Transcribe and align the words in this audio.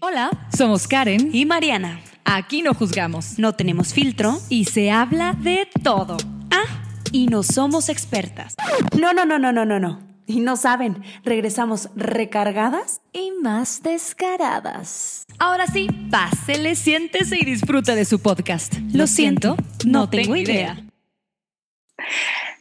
Hola, 0.00 0.30
somos 0.54 0.86
Karen 0.86 1.30
y 1.32 1.46
Mariana. 1.46 2.00
Aquí 2.24 2.60
no 2.60 2.74
juzgamos, 2.74 3.38
no 3.38 3.54
tenemos 3.54 3.94
filtro 3.94 4.38
y 4.50 4.66
se 4.66 4.90
habla 4.90 5.32
de 5.32 5.68
todo. 5.82 6.18
Ah, 6.50 6.82
y 7.12 7.28
no 7.28 7.42
somos 7.42 7.88
expertas. 7.88 8.56
No, 8.98 9.14
no, 9.14 9.24
no, 9.24 9.38
no, 9.38 9.52
no, 9.52 9.64
no, 9.64 9.80
no. 9.80 10.00
Y 10.26 10.40
no 10.40 10.56
saben, 10.56 11.02
regresamos 11.24 11.88
recargadas 11.96 13.00
y 13.12 13.30
más 13.40 13.82
descaradas. 13.82 15.24
Ahora 15.38 15.66
sí, 15.66 15.88
pásele, 16.10 16.74
siéntese 16.74 17.38
y 17.40 17.44
disfruta 17.44 17.94
de 17.94 18.04
su 18.04 18.18
podcast. 18.18 18.74
Lo, 18.92 19.06
siento, 19.06 19.56
no, 19.86 20.10
tengo, 20.10 20.36
idea. 20.36 20.84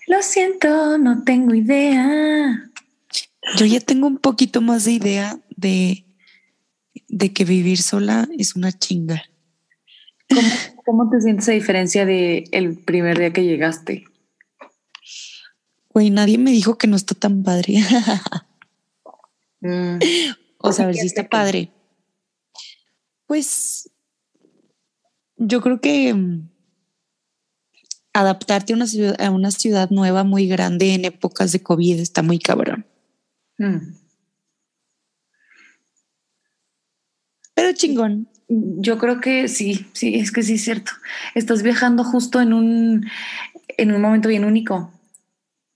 Lo 0.07 0.21
siento, 0.21 0.97
no 0.97 1.23
tengo 1.23 1.53
idea. 1.53 2.69
Yo 3.57 3.65
ya 3.65 3.81
tengo 3.81 4.07
un 4.07 4.19
poquito 4.19 4.61
más 4.61 4.85
de 4.85 4.91
idea 4.93 5.37
de, 5.55 6.04
de 7.15 7.31
que 7.31 7.45
vivir 7.45 7.81
sola 7.81 8.27
es 8.37 8.57
una 8.57 8.73
chinga. 8.73 9.23
¿Cómo, 10.85 11.09
te 11.09 11.21
sientes 11.21 11.47
a 11.47 11.53
diferencia 11.53 12.05
de 12.05 12.43
el 12.51 12.75
primer 12.75 13.17
día 13.17 13.31
que 13.31 13.45
llegaste? 13.45 14.03
Güey, 15.91 16.09
nadie 16.09 16.37
me 16.37 16.51
dijo 16.51 16.77
que 16.77 16.87
no 16.87 16.97
está 16.97 17.15
tan 17.15 17.41
padre. 17.43 17.75
Mm. 19.61 19.97
O 20.59 20.71
sea, 20.71 20.83
a 20.83 20.87
ver 20.89 20.95
si 20.95 21.07
está 21.07 21.27
padre. 21.27 21.71
Pues 23.25 23.89
yo 25.37 25.59
creo 25.59 25.81
que 25.81 26.13
mm, 26.13 26.49
adaptarte 28.13 28.73
a 28.73 28.75
una 28.75 28.85
ciudad, 28.85 29.19
a 29.19 29.31
una 29.31 29.49
ciudad 29.49 29.89
nueva 29.89 30.23
muy 30.23 30.47
grande 30.47 30.93
en 30.93 31.05
épocas 31.05 31.51
de 31.51 31.63
COVID 31.63 31.99
está 31.99 32.21
muy 32.21 32.37
cabrón. 32.37 32.85
Mm. 33.57 34.04
Pero 37.55 37.73
chingón. 37.73 38.27
Yo 38.47 38.99
creo 38.99 39.21
que 39.21 39.47
sí, 39.47 39.87
sí, 39.93 40.15
es 40.15 40.31
que 40.31 40.43
sí 40.43 40.55
es 40.55 40.63
cierto. 40.63 40.91
Estás 41.33 41.63
viajando 41.63 42.03
justo 42.03 42.39
en 42.41 42.53
un, 42.53 43.09
en 43.77 43.91
un 43.91 44.01
momento 44.01 44.29
bien 44.29 44.45
único. 44.45 44.91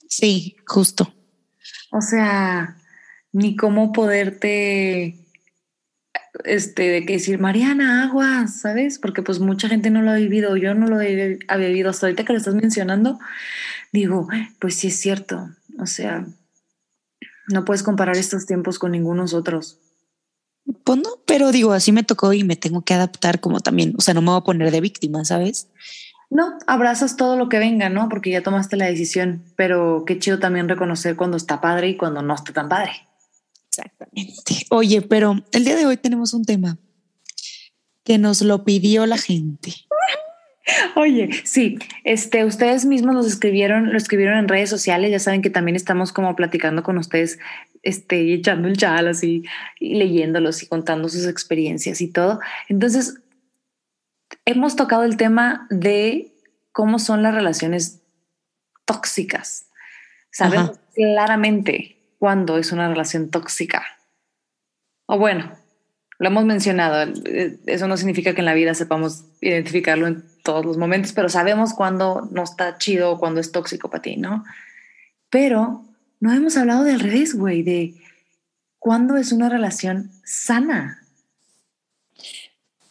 Sí, 0.08 0.55
justo. 0.67 1.11
O 1.91 2.02
sea, 2.02 2.77
ni 3.31 3.55
cómo 3.55 3.91
poderte, 3.91 5.16
este, 6.44 6.89
de 6.89 7.05
que 7.05 7.13
decir, 7.13 7.39
Mariana, 7.39 8.03
agua, 8.03 8.47
¿sabes? 8.47 8.99
Porque 8.99 9.23
pues 9.23 9.39
mucha 9.39 9.67
gente 9.67 9.89
no 9.89 10.02
lo 10.02 10.11
ha 10.11 10.16
vivido, 10.16 10.55
yo 10.58 10.75
no 10.75 10.88
lo 10.88 11.02
he, 11.02 11.39
había 11.47 11.69
vivido 11.69 11.89
hasta 11.89 12.05
ahorita 12.05 12.23
que 12.23 12.33
lo 12.33 12.39
estás 12.39 12.55
mencionando. 12.55 13.19
Digo, 13.91 14.27
pues 14.59 14.75
sí 14.75 14.88
es 14.88 14.99
cierto. 14.99 15.49
O 15.80 15.88
sea, 15.88 16.27
no 17.47 17.66
puedes 17.66 17.81
comparar 17.81 18.17
estos 18.17 18.45
tiempos 18.45 18.77
con 18.77 18.91
ningunos 18.91 19.33
otros. 19.33 19.80
Pues 20.83 20.99
no, 20.99 21.09
pero 21.25 21.51
digo, 21.51 21.73
así 21.73 21.91
me 21.91 22.03
tocó 22.03 22.33
y 22.33 22.43
me 22.43 22.55
tengo 22.55 22.81
que 22.81 22.93
adaptar 22.93 23.39
como 23.39 23.59
también, 23.59 23.93
o 23.97 24.01
sea, 24.01 24.13
no 24.13 24.21
me 24.21 24.29
voy 24.29 24.37
a 24.37 24.43
poner 24.43 24.71
de 24.71 24.81
víctima, 24.81 25.25
¿sabes? 25.25 25.69
No, 26.29 26.57
abrazas 26.67 27.17
todo 27.17 27.35
lo 27.37 27.49
que 27.49 27.57
venga, 27.57 27.89
¿no? 27.89 28.07
Porque 28.07 28.30
ya 28.30 28.43
tomaste 28.43 28.77
la 28.77 28.85
decisión, 28.85 29.43
pero 29.55 30.03
qué 30.05 30.19
chido 30.19 30.37
también 30.37 30.69
reconocer 30.69 31.15
cuando 31.15 31.37
está 31.37 31.59
padre 31.59 31.89
y 31.89 31.97
cuando 31.97 32.21
no 32.21 32.35
está 32.35 32.53
tan 32.53 32.69
padre. 32.69 32.91
Exactamente. 33.69 34.67
Oye, 34.69 35.02
pero 35.02 35.43
el 35.52 35.63
día 35.63 35.75
de 35.75 35.87
hoy 35.87 35.97
tenemos 35.97 36.33
un 36.33 36.45
tema 36.45 36.77
que 38.03 38.17
nos 38.17 38.41
lo 38.41 38.63
pidió 38.63 39.05
la 39.08 39.17
gente. 39.17 39.73
Oye, 40.95 41.30
sí, 41.43 41.77
este, 42.03 42.45
ustedes 42.45 42.85
mismos 42.85 43.15
nos 43.15 43.27
escribieron, 43.27 43.91
lo 43.91 43.97
escribieron 43.97 44.37
en 44.37 44.47
redes 44.47 44.69
sociales, 44.69 45.11
ya 45.11 45.19
saben 45.19 45.41
que 45.41 45.49
también 45.49 45.75
estamos 45.75 46.11
como 46.11 46.35
platicando 46.35 46.83
con 46.83 46.97
ustedes 46.97 47.39
este, 47.83 48.33
echando 48.33 48.67
el 48.67 48.77
chal 48.77 49.08
así, 49.08 49.43
y 49.79 49.95
leyéndolos 49.95 50.63
y 50.63 50.67
contando 50.67 51.09
sus 51.09 51.27
experiencias 51.27 52.02
y 52.02 52.11
todo. 52.11 52.39
Entonces, 52.67 53.21
hemos 54.45 54.75
tocado 54.75 55.03
el 55.03 55.17
tema 55.17 55.67
de 55.69 56.33
cómo 56.71 56.99
son 56.99 57.23
las 57.23 57.33
relaciones 57.33 58.02
tóxicas. 58.85 59.69
Sabemos 60.31 60.79
claramente 60.93 61.97
cuándo 62.19 62.58
es 62.58 62.71
una 62.71 62.87
relación 62.87 63.29
tóxica. 63.29 63.85
O 65.05 65.17
bueno, 65.17 65.52
lo 66.19 66.27
hemos 66.27 66.43
mencionado, 66.43 67.13
eso 67.65 67.87
no 67.87 67.95
significa 67.95 68.33
que 68.33 68.41
en 68.41 68.45
la 68.45 68.53
vida 68.53 68.73
sepamos 68.73 69.23
identificarlo 69.39 70.05
en 70.05 70.25
todos 70.43 70.65
los 70.65 70.77
momentos, 70.77 71.13
pero 71.13 71.30
sabemos 71.30 71.73
cuándo 71.73 72.27
no 72.31 72.43
está 72.43 72.77
chido 72.77 73.11
o 73.11 73.17
cuándo 73.17 73.39
es 73.39 73.53
tóxico 73.53 73.89
para 73.89 74.02
ti, 74.02 74.17
¿no? 74.17 74.43
Pero 75.29 75.85
no 76.19 76.33
hemos 76.33 76.58
hablado 76.58 76.83
del 76.83 76.99
revés, 76.99 77.35
güey, 77.35 77.63
de 77.63 77.95
cuándo 78.79 79.15
es 79.15 79.31
una 79.31 79.47
relación 79.47 80.11
sana. 80.25 81.02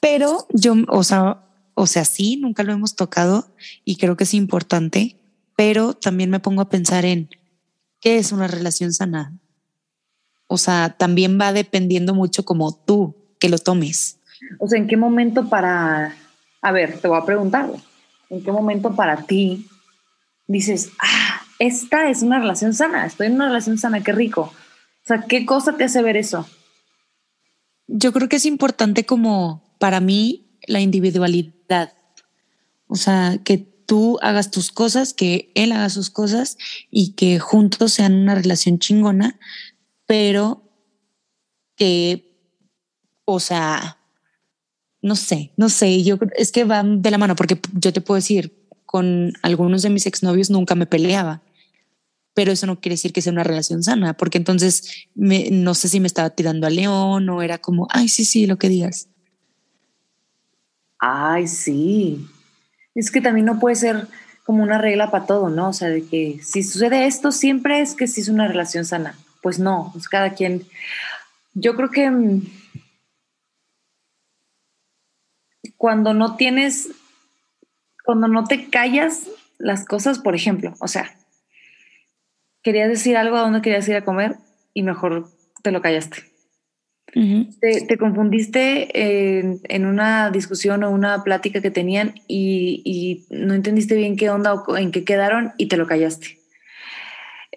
Pero 0.00 0.47
yo, 0.55 0.75
o 0.88 1.05
sea, 1.05 1.43
o 1.75 1.87
sea, 1.87 2.06
sí, 2.06 2.38
nunca 2.38 2.62
lo 2.62 2.72
hemos 2.72 2.97
tocado 2.97 3.55
y 3.84 3.97
creo 3.97 4.17
que 4.17 4.25
es 4.25 4.33
importante, 4.33 5.17
pero 5.55 5.93
también 5.93 6.31
me 6.31 6.41
pongo 6.41 6.62
a 6.62 6.71
pensar 6.71 7.05
en 7.05 7.28
qué 8.00 8.17
es 8.17 8.33
una 8.33 8.49
relación 8.49 8.94
sana. 8.94 9.38
O 10.49 10.59
sea, 10.59 10.97
también 10.99 11.39
va 11.41 11.53
dependiendo 11.53 12.15
mucho 12.15 12.45
como 12.45 12.75
tú 12.75 13.15
que 13.39 13.49
lo 13.49 13.59
tomes. 13.59 14.19
O 14.59 14.67
sea, 14.67 14.79
¿en 14.79 14.89
qué 14.89 14.97
momento 14.97 15.49
para, 15.49 16.17
a 16.61 16.73
ver, 16.73 16.99
te 16.99 17.07
voy 17.07 17.19
a 17.19 17.25
preguntar, 17.25 17.71
¿en 18.31 18.43
qué 18.43 18.51
momento 18.51 18.95
para 18.97 19.25
ti 19.25 19.69
dices, 20.47 20.91
ah, 21.01 21.43
esta 21.59 22.09
es 22.09 22.23
una 22.23 22.39
relación 22.39 22.75
sana, 22.75 23.07
estoy 23.07 23.27
en 23.29 23.35
una 23.35 23.47
relación 23.47 23.79
sana, 23.79 24.03
qué 24.03 24.13
rico. 24.13 24.43
O 24.43 25.07
sea, 25.07 25.23
¿qué 25.23 25.47
cosa 25.47 25.77
te 25.77 25.85
hace 25.85 26.03
ver 26.03 26.17
eso? 26.17 26.49
Yo 27.87 28.13
creo 28.13 28.29
que 28.29 28.37
es 28.37 28.47
importante 28.47 29.07
como 29.07 29.63
para 29.79 30.01
mí 30.01 30.59
la 30.67 30.81
individualidad. 30.81 31.93
O 32.87 32.97
sea, 32.97 33.39
que 33.45 33.59
tú 33.59 34.19
hagas 34.21 34.51
tus 34.51 34.71
cosas, 34.71 35.15
que 35.15 35.51
él 35.55 35.73
haga 35.73 35.89
sus 35.89 36.11
cosas 36.11 36.59
y 36.91 37.13
que 37.13 37.39
juntos 37.39 37.95
sean 37.95 38.15
una 38.15 38.35
relación 38.35 38.79
chingona, 38.79 39.39
pero 40.09 40.65
que, 41.77 42.35
o 43.25 43.39
sea, 43.39 43.99
no 45.01 45.15
sé, 45.15 45.53
no 45.57 45.69
sé, 45.69 46.03
yo 46.03 46.19
es 46.37 46.51
que 46.51 46.65
van 46.65 47.03
de 47.03 47.13
la 47.13 47.19
mano 47.19 47.37
porque 47.37 47.61
yo 47.75 47.93
te 47.93 48.01
puedo 48.01 48.17
decir, 48.17 48.67
con 48.85 49.33
algunos 49.43 49.83
de 49.83 49.91
mis 49.91 50.07
exnovios 50.07 50.51
nunca 50.51 50.75
me 50.75 50.87
peleaba 50.87 51.43
pero 52.39 52.53
eso 52.53 52.69
no 52.69 52.81
quiere 52.81 52.93
decir 52.93 53.13
que 53.13 53.21
sea 53.21 53.33
una 53.33 53.43
relación 53.43 53.83
sana, 53.83 54.17
porque 54.17 54.39
entonces 54.39 55.09
no 55.17 55.75
sé 55.75 55.89
si 55.89 55.99
me 55.99 56.07
estaba 56.07 56.31
tirando 56.31 56.69
a 56.69 56.71
león 56.71 57.29
o 57.29 57.43
era 57.43 57.59
como, 57.59 57.89
ay, 57.91 58.09
sí, 58.09 58.25
sí, 58.25 58.47
lo 58.47 58.59
que 58.59 58.69
digas. 58.69 59.09
Ay, 61.01 61.49
sí. 61.49 62.29
Es 62.95 63.11
que 63.11 63.21
también 63.21 63.45
no 63.45 63.59
puede 63.59 63.75
ser 63.75 64.07
como 64.45 64.63
una 64.63 64.79
regla 64.79 65.11
para 65.11 65.27
todo, 65.27 65.51
¿no? 65.51 65.71
O 65.71 65.73
sea, 65.73 65.89
de 65.89 66.07
que 66.07 66.39
si 66.41 66.63
sucede 66.63 67.07
esto, 67.07 67.33
siempre 67.33 67.81
es 67.81 67.95
que 67.95 68.07
sí 68.07 68.21
es 68.21 68.29
una 68.29 68.47
relación 68.47 68.85
sana. 68.85 69.19
Pues 69.43 69.59
no, 69.59 69.91
pues 69.93 70.09
cada 70.09 70.34
quien. 70.34 70.66
Yo 71.54 71.75
creo 71.76 71.91
que 71.91 72.10
mm, 72.10 72.43
cuando 75.76 76.14
no 76.14 76.37
tienes, 76.37 76.90
cuando 78.05 78.29
no 78.29 78.44
te 78.44 78.69
callas 78.69 79.29
las 79.58 79.85
cosas, 79.85 80.19
por 80.19 80.35
ejemplo, 80.35 80.75
o 80.81 80.88
sea, 80.88 81.14
querías 82.62 82.88
decir 82.88 83.17
algo 83.17 83.37
a 83.37 83.40
dónde 83.40 83.62
querías 83.62 83.88
ir 83.88 83.96
a 83.96 84.05
comer 84.05 84.37
y 84.75 84.82
mejor 84.82 85.29
te 85.62 85.73
lo 85.73 85.81
callaste. 85.81 86.19
te, 87.61 87.99
confundiste 87.99 89.49
en, 89.75 89.87
una 89.87 90.31
discusión 90.31 90.84
o 90.84 90.91
una 90.91 91.25
plática 91.25 91.61
que 91.61 91.70
tenían 91.70 92.14
y, 92.29 93.26
no 93.31 93.55
entendiste 93.55 93.94
bien 93.94 94.17
qué 94.17 94.31
onda 94.31 94.55
o 94.55 94.76
en 94.76 94.93
qué 94.93 95.05
quedaron 95.05 95.52
y 95.56 95.67
te 95.67 95.76
lo 95.76 95.87
callaste. 95.87 96.38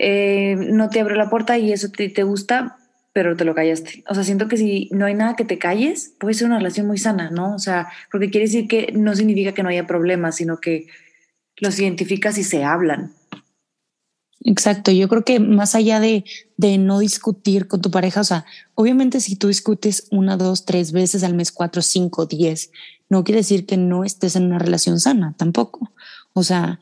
Eh, 0.03 0.55
no 0.57 0.89
te 0.89 0.99
abrió 0.99 1.15
la 1.15 1.29
puerta 1.29 1.59
y 1.59 1.71
eso 1.71 1.89
te, 1.91 2.09
te, 2.09 2.23
gusta, 2.23 2.79
pero 3.13 3.37
te 3.37 3.45
lo 3.45 3.53
callaste. 3.53 4.03
O 4.09 4.15
sea, 4.15 4.23
siento 4.23 4.47
que 4.47 4.57
si 4.57 4.89
no 4.91 5.05
hay 5.05 5.13
nada 5.13 5.35
que 5.35 5.45
te 5.45 5.59
calles, 5.59 6.15
puede 6.19 6.33
ser 6.33 6.47
una 6.47 6.57
relación 6.57 6.87
muy 6.87 6.97
sana, 6.97 7.29
¿no? 7.29 7.53
O 7.53 7.59
sea, 7.59 7.87
porque 8.11 8.31
quiere 8.31 8.47
decir 8.47 8.67
que 8.67 8.91
no 8.93 9.15
significa 9.15 9.53
que 9.53 9.61
no 9.61 9.69
haya 9.69 9.85
problemas, 9.85 10.37
sino 10.37 10.57
que 10.57 10.87
los 11.57 11.79
identificas 11.79 12.39
y 12.39 12.43
se 12.43 12.63
hablan. 12.63 13.13
Exacto, 14.43 14.89
yo 14.89 15.07
creo 15.07 15.23
que 15.23 15.39
más 15.39 15.75
allá 15.75 15.99
de, 15.99 16.25
de 16.57 16.79
no 16.79 16.97
discutir 16.97 17.67
con 17.67 17.79
tu 17.79 17.91
pareja, 17.91 18.21
o 18.21 18.23
sea, 18.23 18.43
obviamente 18.73 19.19
si 19.19 19.35
tú 19.35 19.49
discutes 19.49 20.07
una, 20.09 20.35
dos, 20.35 20.65
tres 20.65 20.93
veces 20.93 21.23
al 21.23 21.35
mes, 21.35 21.51
cuatro, 21.51 21.83
cinco, 21.83 22.25
diez, 22.25 22.71
no 23.07 23.23
quiere 23.23 23.41
decir 23.41 23.67
que 23.67 23.77
no 23.77 24.03
estés 24.03 24.35
en 24.35 24.45
una 24.45 24.57
relación 24.57 24.99
sana 24.99 25.35
tampoco. 25.37 25.91
O 26.33 26.41
sea, 26.41 26.79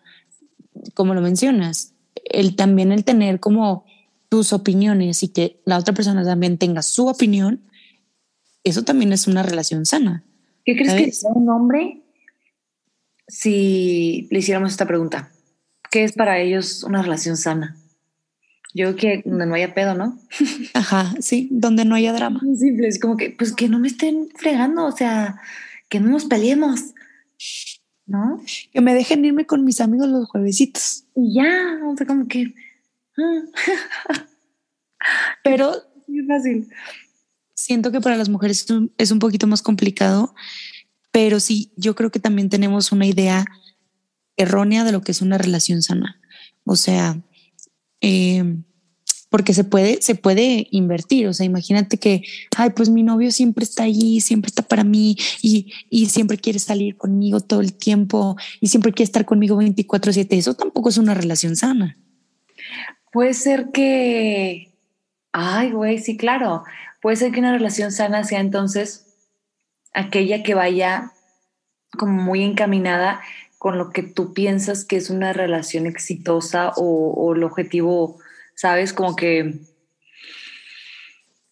como 0.94 1.14
lo 1.14 1.20
mencionas, 1.20 1.96
el 2.26 2.56
también 2.56 2.92
el 2.92 3.04
tener 3.04 3.40
como 3.40 3.86
tus 4.30 4.54
opiniones 4.54 5.24
y 5.24 5.30
que 5.30 5.60
la 5.66 5.78
otra 5.78 5.94
persona 5.94 6.24
también 6.24 6.58
tenga 6.58 6.82
su 6.82 7.08
opinión, 7.08 7.62
eso 8.64 8.84
también 8.84 9.12
es 9.12 9.28
una 9.28 9.44
relación 9.44 9.86
sana. 9.86 10.24
¿Qué 10.66 10.76
crees 10.76 10.94
que 10.94 11.04
es 11.06 11.26
un 11.34 11.50
hombre 11.50 12.04
si 13.28 14.28
le 14.30 14.40
hiciéramos 14.40 14.72
esta 14.72 14.86
pregunta? 14.86 15.32
¿Qué 15.90 16.04
es 16.04 16.14
para 16.14 16.40
ellos 16.40 16.84
una 16.84 17.02
relación 17.02 17.38
sana? 17.38 17.76
Yo 18.74 18.96
creo 18.96 18.96
que 18.96 19.30
donde 19.30 19.48
no 19.48 19.56
haya 19.56 19.74
pedo, 19.74 19.96
¿no? 19.96 20.20
Ajá, 20.76 21.16
sí, 21.20 21.48
donde 21.52 21.86
no 21.86 21.96
haya 21.96 22.14
drama. 22.14 22.42
Simple, 22.56 22.88
es 22.88 23.00
como 23.00 23.18
que, 23.18 23.32
pues 23.32 23.54
que 23.54 23.68
no 23.68 23.80
me 23.80 23.88
estén 23.88 24.30
fregando, 24.36 24.86
o 24.86 24.92
sea, 24.92 25.42
que 25.90 26.00
no 26.00 26.10
nos 26.10 26.26
peleemos, 26.26 26.94
¿no? 28.10 28.42
Que 28.74 28.82
me 28.82 28.94
dejen 28.94 29.24
irme 29.24 29.46
con 29.46 29.64
mis 29.64 29.80
amigos 29.80 30.10
los 30.10 30.28
juevesitos. 30.28 31.06
Y 31.16 31.36
ya, 31.36 31.80
o 31.86 31.96
sea, 31.96 32.06
como 32.06 32.28
que... 32.28 32.54
Ah. 33.18 33.42
Pero... 35.44 35.74
Es 36.08 36.28
fácil. 36.28 36.68
Siento 37.54 37.92
que 37.92 38.02
para 38.02 38.18
las 38.18 38.30
mujeres 38.30 38.66
es 38.98 39.12
un 39.12 39.20
poquito 39.20 39.46
más 39.46 39.62
complicado, 39.62 40.34
pero 41.12 41.40
sí, 41.40 41.72
yo 41.76 41.94
creo 41.94 42.10
que 42.10 42.20
también 42.20 42.50
tenemos 42.50 42.92
una 42.92 43.06
idea 43.06 43.46
errónea 44.38 44.84
de 44.84 44.92
lo 44.92 45.02
que 45.02 45.12
es 45.12 45.22
una 45.22 45.38
relación 45.38 45.82
sana. 45.82 46.20
O 46.64 46.76
sea, 46.76 47.22
eh, 48.02 48.64
porque 49.30 49.54
se 49.54 49.64
puede, 49.64 50.02
se 50.02 50.16
puede 50.16 50.68
invertir. 50.72 51.28
O 51.28 51.34
sea, 51.34 51.46
imagínate 51.46 51.98
que, 51.98 52.24
ay, 52.58 52.72
pues 52.72 52.90
mi 52.90 53.04
novio 53.04 53.32
siempre 53.32 53.64
está 53.64 53.84
allí, 53.84 54.22
siempre 54.22 54.50
está 54.50 54.64
para 54.64 54.84
mí 54.84 55.16
y, 55.42 55.72
y 55.90 56.08
siempre 56.08 56.38
quiere 56.38 56.60
salir 56.60 56.98
conmigo 56.98 57.40
todo 57.40 57.62
el 57.62 57.74
tiempo 57.74 58.36
y 58.60 58.68
siempre 58.68 58.92
quiere 58.92 59.06
estar 59.06 59.26
conmigo 59.26 59.62
24/7. 59.62 60.38
Eso 60.38 60.54
tampoco 60.56 60.90
es 60.90 60.98
una 60.98 61.14
relación 61.14 61.56
sana. 61.56 61.98
Puede 63.12 63.34
ser 63.34 63.72
que, 63.72 64.72
ay, 65.32 65.72
güey, 65.72 66.00
sí, 66.00 66.18
claro. 66.18 66.64
Puede 67.02 67.16
ser 67.16 67.32
que 67.32 67.40
una 67.40 67.54
relación 67.54 67.92
sana 67.92 68.24
sea 68.24 68.40
entonces 68.40 69.06
aquella 69.94 70.44
que 70.44 70.54
vaya 70.54 71.12
como 71.98 72.22
muy 72.22 72.44
encaminada 72.44 73.22
con 73.58 73.78
lo 73.78 73.92
que 73.92 74.04
tú 74.04 74.34
piensas 74.34 74.86
que 74.86 74.96
es 74.96 75.10
una 75.10 75.34
relación 75.34 75.86
exitosa 75.86 76.72
o, 76.78 77.34
el 77.36 77.44
objetivo, 77.44 78.18
¿sabes? 78.60 78.92
Como 78.92 79.16
que 79.16 79.62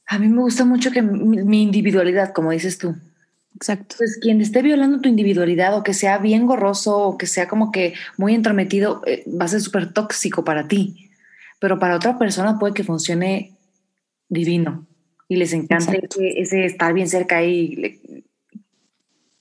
a 0.08 0.20
mí 0.20 0.28
me 0.28 0.42
gusta 0.42 0.66
mucho 0.66 0.92
que 0.92 1.02
mi, 1.02 1.62
individualidad, 1.62 2.34
como 2.34 2.52
dices 2.52 2.78
tú. 2.78 2.98
Exacto. 3.56 3.96
Pues 3.98 4.20
quien 4.22 4.42
esté 4.42 4.62
violando 4.62 5.00
tu 5.00 5.08
individualidad 5.08 5.78
o 5.78 5.84
que 5.84 5.94
sea 5.94 6.18
bien 6.18 6.46
gorroso 6.46 6.98
o 6.98 7.18
que 7.18 7.26
sea 7.26 7.48
como 7.48 7.72
que 7.72 7.94
muy 8.18 8.36
entrometido, 8.36 9.04
eh, 9.06 9.24
va 9.30 9.46
a 9.46 9.48
ser 9.48 9.62
súper 9.62 9.94
tóxico 9.94 10.44
para 10.44 10.68
ti. 10.68 11.10
Pero 11.60 11.80
para 11.80 11.96
otra 11.96 12.20
persona 12.20 12.60
puede 12.60 12.74
que 12.74 12.84
funcione 12.84 13.56
divino 14.28 14.86
y 15.30 15.38
les 15.38 15.54
encante 15.54 16.10
ese, 16.18 16.66
estar 16.66 16.94
bien 16.94 17.08
cerca 17.08 17.42
y 17.42 18.02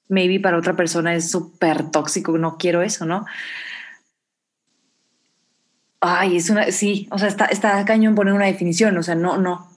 maybe 0.07 0.39
para 0.39 0.57
otra 0.57 0.77
persona 0.77 1.17
es 1.17 1.29
súper 1.29 1.91
tóxico, 1.91 2.39
no 2.39 2.59
quiero 2.59 2.83
eso, 2.83 3.07
¿no? 3.07 3.27
Ay, 6.01 6.37
es 6.37 6.51
una, 6.51 6.71
sí, 6.71 7.09
o 7.11 7.19
sea, 7.19 7.29
está, 7.29 7.47
está 7.47 7.85
cañón 7.85 8.15
poner 8.15 8.35
una 8.35 8.47
definición, 8.47 8.97
o 8.99 9.03
sea, 9.03 9.15
no, 9.15 9.39
no. 9.39 9.71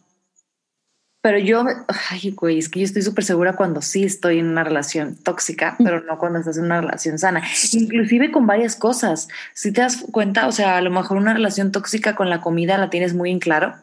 Pero 1.21 1.38
yo, 1.38 1.66
ay, 2.12 2.31
güey, 2.31 2.60
es 2.60 2.69
que 2.69 2.80
yo 2.80 2.86
estoy 2.86 3.01
súper 3.01 3.25
segura 3.25 3.56
cuando 3.56 3.81
sí 3.81 4.06
estoy 4.06 4.39
en 4.39 4.48
una 4.48 4.63
relación 4.63 5.16
tóxica, 5.16 5.75
mm. 5.77 5.83
pero 5.83 6.01
no 6.01 6.18
cuando 6.18 6.39
estás 6.39 6.57
en 6.57 6.66
una 6.66 6.80
relación 6.80 7.19
sana. 7.19 7.44
Inclusive 7.74 8.31
con 8.31 8.48
varias 8.48 8.75
cosas. 8.75 9.27
Si 9.54 9.74
te 9.74 9.81
das 9.81 10.06
cuenta, 10.12 10.48
o 10.48 10.51
sea, 10.54 10.77
a 10.77 10.81
lo 10.81 10.92
mejor 10.92 11.18
una 11.18 11.33
relación 11.33 11.71
tóxica 11.74 12.16
con 12.16 12.30
la 12.30 12.39
comida 12.39 12.77
la 12.77 12.89
tienes 12.89 13.13
muy 13.13 13.31
en 13.31 13.39
claro, 13.39 13.75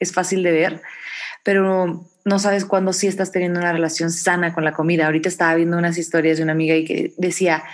es 0.00 0.12
fácil 0.12 0.42
de 0.42 0.50
ver, 0.50 0.82
pero 1.44 2.06
no 2.24 2.38
sabes 2.38 2.64
cuándo 2.64 2.92
sí 2.92 3.06
estás 3.06 3.32
teniendo 3.32 3.60
una 3.60 3.72
relación 3.72 4.10
sana 4.10 4.52
con 4.52 4.64
la 4.64 4.72
comida. 4.72 5.06
Ahorita 5.06 5.28
estaba 5.28 5.54
viendo 5.54 5.78
unas 5.78 5.98
historias 5.98 6.36
de 6.36 6.44
una 6.44 6.52
amiga 6.52 6.76
y 6.76 6.84
que 6.84 7.14
decía, 7.16 7.64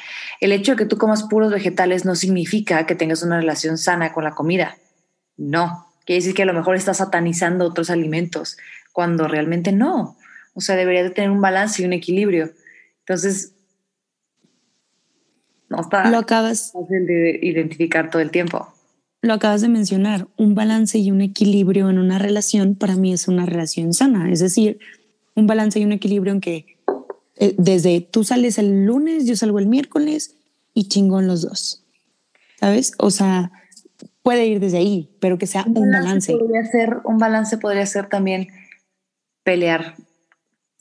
el 0.40 0.52
hecho 0.52 0.72
de 0.72 0.78
que 0.78 0.86
tú 0.86 0.98
comas 0.98 1.24
puros 1.24 1.52
vegetales 1.52 2.04
no 2.04 2.14
significa 2.14 2.86
que 2.86 2.94
tengas 2.94 3.22
una 3.22 3.38
relación 3.38 3.78
sana 3.78 4.12
con 4.12 4.24
la 4.24 4.32
comida. 4.32 4.76
No, 5.36 5.86
quiere 6.04 6.20
decir 6.20 6.34
que 6.34 6.42
a 6.42 6.46
lo 6.46 6.54
mejor 6.54 6.76
estás 6.76 6.98
satanizando 6.98 7.66
otros 7.66 7.90
alimentos, 7.90 8.56
cuando 8.92 9.28
realmente 9.28 9.72
no. 9.72 10.16
O 10.54 10.60
sea, 10.60 10.76
debería 10.76 11.02
de 11.02 11.10
tener 11.10 11.30
un 11.30 11.40
balance 11.40 11.82
y 11.82 11.84
un 11.84 11.92
equilibrio. 11.92 12.50
Entonces, 13.00 13.52
no 15.68 15.80
está 15.80 16.08
lo 16.10 16.18
acabas 16.18 16.72
fácil 16.72 17.06
de 17.06 17.40
identificar 17.42 18.08
todo 18.08 18.22
el 18.22 18.30
tiempo 18.30 18.75
lo 19.26 19.34
acabas 19.34 19.60
de 19.60 19.68
mencionar, 19.68 20.28
un 20.36 20.54
balance 20.54 20.98
y 20.98 21.10
un 21.10 21.20
equilibrio 21.20 21.90
en 21.90 21.98
una 21.98 22.18
relación 22.18 22.74
para 22.74 22.96
mí 22.96 23.12
es 23.12 23.28
una 23.28 23.46
relación 23.46 23.92
sana. 23.92 24.30
Es 24.30 24.40
decir, 24.40 24.78
un 25.34 25.46
balance 25.46 25.78
y 25.78 25.84
un 25.84 25.92
equilibrio 25.92 26.32
en 26.32 26.40
que 26.40 26.76
eh, 27.36 27.54
desde 27.58 28.00
tú 28.00 28.24
sales 28.24 28.58
el 28.58 28.86
lunes, 28.86 29.26
yo 29.26 29.36
salgo 29.36 29.58
el 29.58 29.66
miércoles 29.66 30.34
y 30.74 30.88
chingón 30.88 31.26
los 31.26 31.42
dos. 31.42 31.82
¿Sabes? 32.58 32.92
O 32.98 33.10
sea, 33.10 33.52
puede 34.22 34.46
ir 34.46 34.60
desde 34.60 34.78
ahí, 34.78 35.10
pero 35.20 35.38
que 35.38 35.46
sea 35.46 35.64
un, 35.66 35.90
balance. 35.90 36.32
Podría 36.36 36.64
ser, 36.64 36.98
un 37.04 37.18
balance 37.18 37.58
podría 37.58 37.86
ser 37.86 38.08
también 38.08 38.48
pelear. 39.42 39.94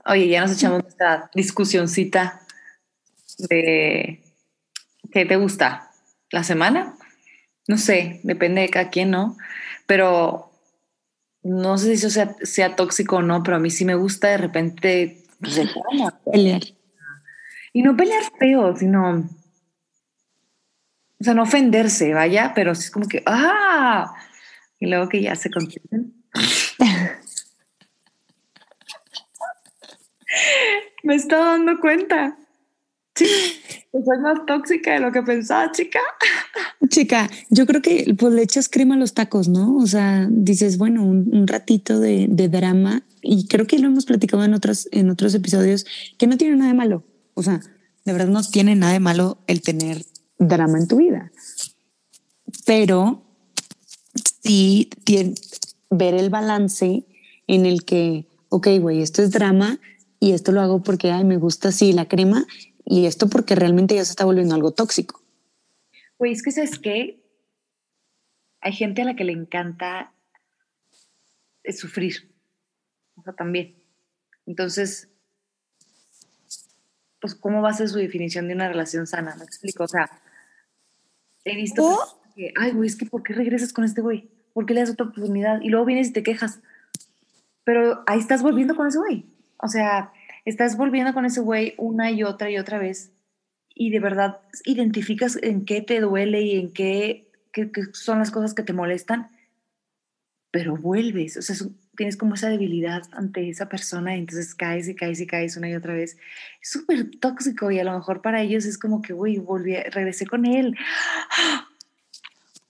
Oye, 0.05 0.27
ya 0.27 0.41
nos 0.41 0.53
echamos 0.53 0.83
esta 0.87 1.29
discusioncita 1.33 2.41
de 3.49 4.23
qué 5.11 5.25
te 5.25 5.35
gusta 5.35 5.91
la 6.31 6.43
semana 6.43 6.95
no 7.67 7.77
sé, 7.77 8.19
depende 8.23 8.61
de 8.61 8.69
cada 8.69 8.89
quien, 8.89 9.11
¿no? 9.11 9.37
Pero 9.85 10.51
no 11.43 11.77
sé 11.77 11.95
si 11.95 12.05
eso 12.05 12.25
sea, 12.41 12.75
tóxico 12.75 13.17
o 13.17 13.21
no, 13.21 13.43
pero 13.43 13.57
a 13.57 13.59
mí 13.59 13.69
sí 13.69 13.85
me 13.85 13.93
gusta 13.95 14.29
de 14.29 14.37
repente 14.37 15.23
pues, 15.39 15.61
pelear. 16.31 16.61
Y 17.73 17.83
no 17.83 17.95
pelear 17.95 18.23
feo, 18.39 18.75
sino. 18.75 19.29
O 21.19 21.23
sea, 21.23 21.33
no 21.33 21.43
ofenderse, 21.43 22.13
vaya, 22.13 22.53
pero 22.55 22.73
sí 22.75 22.85
es 22.85 22.91
como 22.91 23.07
que, 23.07 23.23
¡ah! 23.25 24.15
Y 24.79 24.87
luego 24.87 25.07
que 25.09 25.21
ya 25.21 25.35
se 25.35 25.49
contienen. 25.49 26.13
me 31.03 31.15
estoy 31.15 31.37
dando 31.37 31.79
cuenta. 31.79 32.37
Sí, 33.15 33.27
soy 34.03 34.19
más 34.19 34.45
tóxica 34.45 34.93
de 34.93 34.99
lo 34.99 35.11
que 35.11 35.21
pensaba, 35.21 35.71
chica. 35.71 35.99
Chica, 36.89 37.29
yo 37.49 37.65
creo 37.65 37.81
que 37.81 38.15
pues 38.17 38.33
le 38.33 38.41
echas 38.41 38.69
crema 38.69 38.95
a 38.95 38.97
los 38.97 39.13
tacos, 39.13 39.47
¿no? 39.47 39.77
O 39.77 39.87
sea, 39.87 40.27
dices, 40.29 40.77
bueno, 40.77 41.03
un, 41.03 41.47
ratito 41.47 41.99
de, 41.99 42.27
drama 42.27 43.03
y 43.21 43.47
creo 43.47 43.67
que 43.67 43.79
lo 43.79 43.87
hemos 43.87 44.05
platicado 44.05 44.43
en 44.43 44.53
otros, 44.53 44.87
en 44.91 45.09
otros 45.09 45.33
episodios, 45.33 45.85
que 46.17 46.27
no 46.27 46.37
tiene 46.37 46.55
nada 46.55 46.71
de 46.71 46.77
malo. 46.77 47.03
O 47.33 47.43
sea, 47.43 47.61
de 48.03 48.13
verdad 48.13 48.27
no 48.27 48.43
tiene 48.43 48.75
nada 48.75 48.93
de 48.93 48.99
malo 48.99 49.39
el 49.47 49.61
tener 49.61 50.05
drama 50.37 50.77
en 50.77 50.87
tu 50.87 50.97
vida. 50.97 51.31
Pero 52.65 53.23
sí 54.43 54.89
ver 55.89 56.15
el 56.15 56.29
balance 56.29 57.05
en 57.47 57.65
el 57.65 57.83
que, 57.85 58.27
ok, 58.49 58.67
güey, 58.79 59.01
esto 59.01 59.21
es 59.21 59.31
drama 59.31 59.79
y 60.19 60.31
esto 60.31 60.51
lo 60.51 60.61
hago 60.61 60.83
porque 60.83 61.11
ay, 61.11 61.23
me 61.23 61.37
gusta 61.37 61.69
así 61.69 61.93
la 61.93 62.07
crema 62.07 62.45
y 62.85 63.07
esto 63.07 63.27
porque 63.27 63.55
realmente 63.55 63.95
ya 63.95 64.05
se 64.05 64.11
está 64.11 64.25
volviendo 64.25 64.55
algo 64.55 64.71
tóxico. 64.71 65.21
Güey, 66.17 66.31
es 66.31 66.43
que 66.43 66.51
sabes 66.51 66.79
qué? 66.79 67.21
Hay 68.61 68.73
gente 68.73 69.01
a 69.01 69.05
la 69.05 69.15
que 69.15 69.23
le 69.23 69.33
encanta 69.33 70.13
eh, 71.63 71.73
sufrir. 71.73 72.31
O 73.15 73.23
sea, 73.23 73.33
también. 73.33 73.75
Entonces, 74.45 75.09
pues, 77.19 77.33
¿cómo 77.33 77.61
va 77.61 77.69
a 77.69 77.73
ser 77.73 77.89
su 77.89 77.97
definición 77.97 78.47
de 78.47 78.53
una 78.53 78.67
relación 78.67 79.07
sana? 79.07 79.35
Me 79.35 79.43
explico. 79.43 79.83
O 79.83 79.87
sea, 79.87 80.09
he 81.43 81.55
visto 81.55 81.97
que, 82.35 82.53
ay, 82.55 82.71
güey, 82.71 82.87
es 82.87 82.95
que 82.95 83.07
¿por 83.07 83.23
qué 83.23 83.33
regresas 83.33 83.73
con 83.73 83.83
este 83.83 84.01
güey? 84.01 84.29
¿Por 84.53 84.65
qué 84.65 84.73
le 84.73 84.81
das 84.81 84.91
otra 84.91 85.07
oportunidad? 85.07 85.61
Y 85.61 85.69
luego 85.69 85.85
vienes 85.85 86.09
y 86.09 86.13
te 86.13 86.23
quejas. 86.23 86.59
Pero 87.63 88.03
ahí 88.05 88.19
estás 88.19 88.43
volviendo 88.43 88.75
con 88.75 88.87
ese 88.87 88.99
güey. 88.99 89.25
O 89.57 89.67
sea, 89.67 90.13
estás 90.45 90.77
volviendo 90.77 91.13
con 91.13 91.25
ese 91.25 91.41
güey 91.41 91.73
una 91.77 92.11
y 92.11 92.23
otra 92.23 92.49
y 92.49 92.57
otra 92.57 92.79
vez 92.79 93.11
y 93.75 93.89
de 93.89 93.99
verdad 93.99 94.39
identificas 94.63 95.37
en 95.41 95.65
qué 95.65 95.81
te 95.81 95.99
duele 95.99 96.41
y 96.41 96.55
en 96.57 96.71
qué, 96.71 97.29
son 97.93 98.19
las 98.19 98.31
cosas 98.31 98.53
que 98.53 98.63
te 98.63 98.73
molestan, 98.73 99.29
pero 100.49 100.77
vuelves, 100.77 101.35
o 101.35 101.41
sea, 101.41 101.55
tienes 101.97 102.15
como 102.15 102.35
esa 102.35 102.49
debilidad 102.49 103.03
ante 103.11 103.49
esa 103.49 103.67
persona 103.67 104.15
y 104.15 104.19
entonces 104.19 104.55
caes 104.55 104.87
y 104.87 104.95
caes 104.95 105.19
y 105.19 105.27
caes 105.27 105.57
una 105.57 105.69
y 105.69 105.75
otra 105.75 105.93
vez. 105.93 106.17
Es 106.61 106.71
súper 106.71 107.11
tóxico 107.19 107.69
y 107.71 107.79
a 107.79 107.83
lo 107.83 107.93
mejor 107.93 108.21
para 108.21 108.41
ellos 108.41 108.65
es 108.65 108.77
como 108.77 109.01
que, 109.01 109.13
güey, 109.13 109.37
volví, 109.37 109.75
regresé 109.75 110.25
con 110.25 110.45
él. 110.45 110.75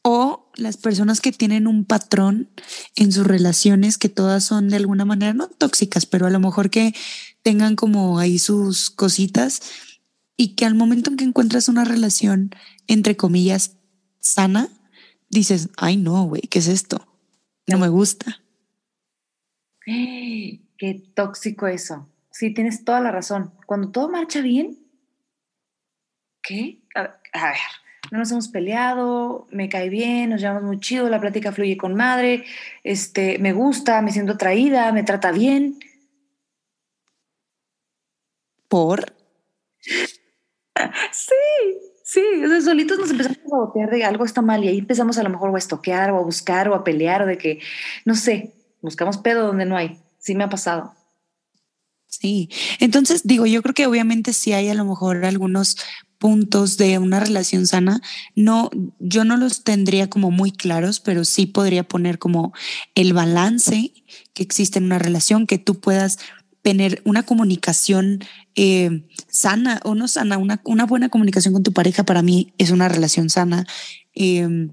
O 0.01 0.51
las 0.55 0.77
personas 0.77 1.21
que 1.21 1.31
tienen 1.31 1.67
un 1.67 1.85
patrón 1.85 2.49
en 2.95 3.11
sus 3.11 3.25
relaciones 3.25 3.97
que 3.97 4.09
todas 4.09 4.43
son 4.43 4.69
de 4.69 4.75
alguna 4.75 5.05
manera 5.05 5.33
no 5.33 5.47
tóxicas, 5.47 6.05
pero 6.05 6.27
a 6.27 6.29
lo 6.31 6.39
mejor 6.39 6.69
que 6.69 6.93
tengan 7.45 7.75
como 7.75 8.17
ahí 8.17 8.39
sus 8.39 8.89
cositas 8.89 9.61
y 10.35 10.55
que 10.55 10.65
al 10.65 10.73
momento 10.73 11.11
en 11.11 11.17
que 11.17 11.25
encuentras 11.25 11.69
una 11.69 11.85
relación 11.85 12.49
entre 12.87 13.15
comillas 13.15 13.77
sana, 14.19 14.67
dices, 15.29 15.69
ay 15.77 15.95
no, 15.95 16.23
güey, 16.23 16.41
¿qué 16.41 16.57
es 16.57 16.67
esto? 16.67 17.07
No 17.67 17.77
me 17.77 17.87
gusta. 17.87 18.41
Qué 19.85 21.03
tóxico 21.13 21.67
eso. 21.67 22.09
Sí, 22.31 22.51
tienes 22.51 22.83
toda 22.83 22.99
la 22.99 23.11
razón. 23.11 23.53
Cuando 23.67 23.91
todo 23.91 24.09
marcha 24.09 24.41
bien, 24.41 24.79
¿qué? 26.41 26.81
A, 26.95 27.03
ver, 27.03 27.57
no 28.11 28.17
nos 28.17 28.31
hemos 28.31 28.47
peleado, 28.47 29.47
me 29.51 29.69
cae 29.69 29.89
bien, 29.89 30.31
nos 30.31 30.41
llevamos 30.41 30.63
muy 30.63 30.79
chido, 30.79 31.09
la 31.09 31.21
plática 31.21 31.51
fluye 31.51 31.77
con 31.77 31.93
madre, 31.93 32.43
este, 32.83 33.37
me 33.37 33.53
gusta, 33.53 34.01
me 34.01 34.11
siento 34.11 34.33
atraída, 34.33 34.91
me 34.91 35.03
trata 35.03 35.31
bien. 35.31 35.77
¿Por? 38.75 39.15
Sí, 41.13 41.33
sí, 42.03 42.19
o 42.43 42.49
sea, 42.49 42.59
solitos 42.59 42.99
nos 42.99 43.09
empezamos 43.09 43.53
a 43.53 43.55
botear 43.55 43.89
de 43.89 44.03
algo 44.03 44.25
está 44.25 44.41
mal 44.41 44.65
y 44.65 44.67
ahí 44.67 44.79
empezamos 44.79 45.17
a 45.17 45.23
lo 45.23 45.29
mejor 45.29 45.55
a 45.55 45.57
estoquear 45.57 46.11
o 46.11 46.17
a 46.17 46.23
buscar 46.23 46.67
o 46.67 46.75
a 46.75 46.83
pelear 46.83 47.21
o 47.21 47.25
de 47.25 47.37
que, 47.37 47.61
no 48.03 48.15
sé, 48.15 48.53
buscamos 48.81 49.17
pedo 49.17 49.47
donde 49.47 49.65
no 49.65 49.77
hay. 49.77 50.01
Sí 50.17 50.35
me 50.35 50.43
ha 50.43 50.49
pasado. 50.49 50.93
Sí, 52.07 52.49
entonces 52.81 53.21
digo, 53.23 53.45
yo 53.45 53.61
creo 53.61 53.73
que 53.73 53.87
obviamente 53.87 54.33
sí 54.33 54.51
hay 54.51 54.67
a 54.67 54.73
lo 54.73 54.83
mejor 54.83 55.23
algunos 55.23 55.77
puntos 56.17 56.75
de 56.75 56.99
una 56.99 57.21
relación 57.21 57.67
sana. 57.67 58.01
No, 58.35 58.69
yo 58.99 59.23
no 59.23 59.37
los 59.37 59.63
tendría 59.63 60.09
como 60.09 60.31
muy 60.31 60.51
claros, 60.51 60.99
pero 60.99 61.23
sí 61.23 61.45
podría 61.45 61.87
poner 61.87 62.19
como 62.19 62.53
el 62.93 63.13
balance 63.13 63.93
que 64.33 64.43
existe 64.43 64.79
en 64.79 64.85
una 64.85 64.99
relación, 64.99 65.47
que 65.47 65.59
tú 65.59 65.79
puedas 65.79 66.19
tener 66.65 66.99
una 67.05 67.21
comunicación 67.21 68.21
eh, 68.55 69.03
sana 69.27 69.79
o 69.83 69.93
no 69.93 70.07
sana, 70.07 70.39
una, 70.39 70.59
una, 70.65 70.87
buena 70.87 71.09
comunicación 71.09 71.53
con 71.53 71.61
tu 71.61 71.73
pareja 71.73 72.01
para 72.01 72.23
mí 72.23 72.55
es 72.57 72.71
una 72.71 72.89
relación 72.89 73.29
sana. 73.29 73.67
Em, 74.15 74.71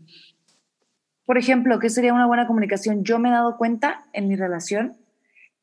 Por 1.26 1.36
ejemplo, 1.36 1.78
¿qué 1.78 1.90
sería 1.90 2.14
una 2.14 2.26
buena 2.26 2.46
comunicación? 2.46 3.04
Yo 3.04 3.18
me 3.18 3.28
he 3.28 3.32
dado 3.32 3.58
cuenta 3.58 4.06
en 4.14 4.26
mi 4.26 4.36
relación 4.36 4.96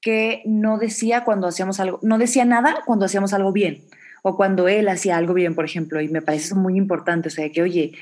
que 0.02 0.44
no 0.46 0.78
decía 0.78 1.24
cuando 1.24 1.48
hacíamos 1.48 1.80
algo, 1.80 1.98
no 2.04 2.20
decía 2.20 2.46
nada 2.46 2.78
cuando 2.86 3.06
hacíamos 3.06 3.34
algo 3.34 3.52
bien 3.52 3.86
o 4.22 4.38
cuando 4.38 4.68
él 4.68 4.88
hacía 4.88 5.18
algo 5.18 5.34
bien, 5.34 5.56
por 5.56 5.66
ejemplo, 5.66 6.00
y 6.00 6.10
me 6.10 6.22
parece 6.22 6.54
muy 6.54 6.78
importante, 6.78 7.30
o 7.30 7.32
sea, 7.32 7.52
que 7.52 7.64
oye, 7.64 7.94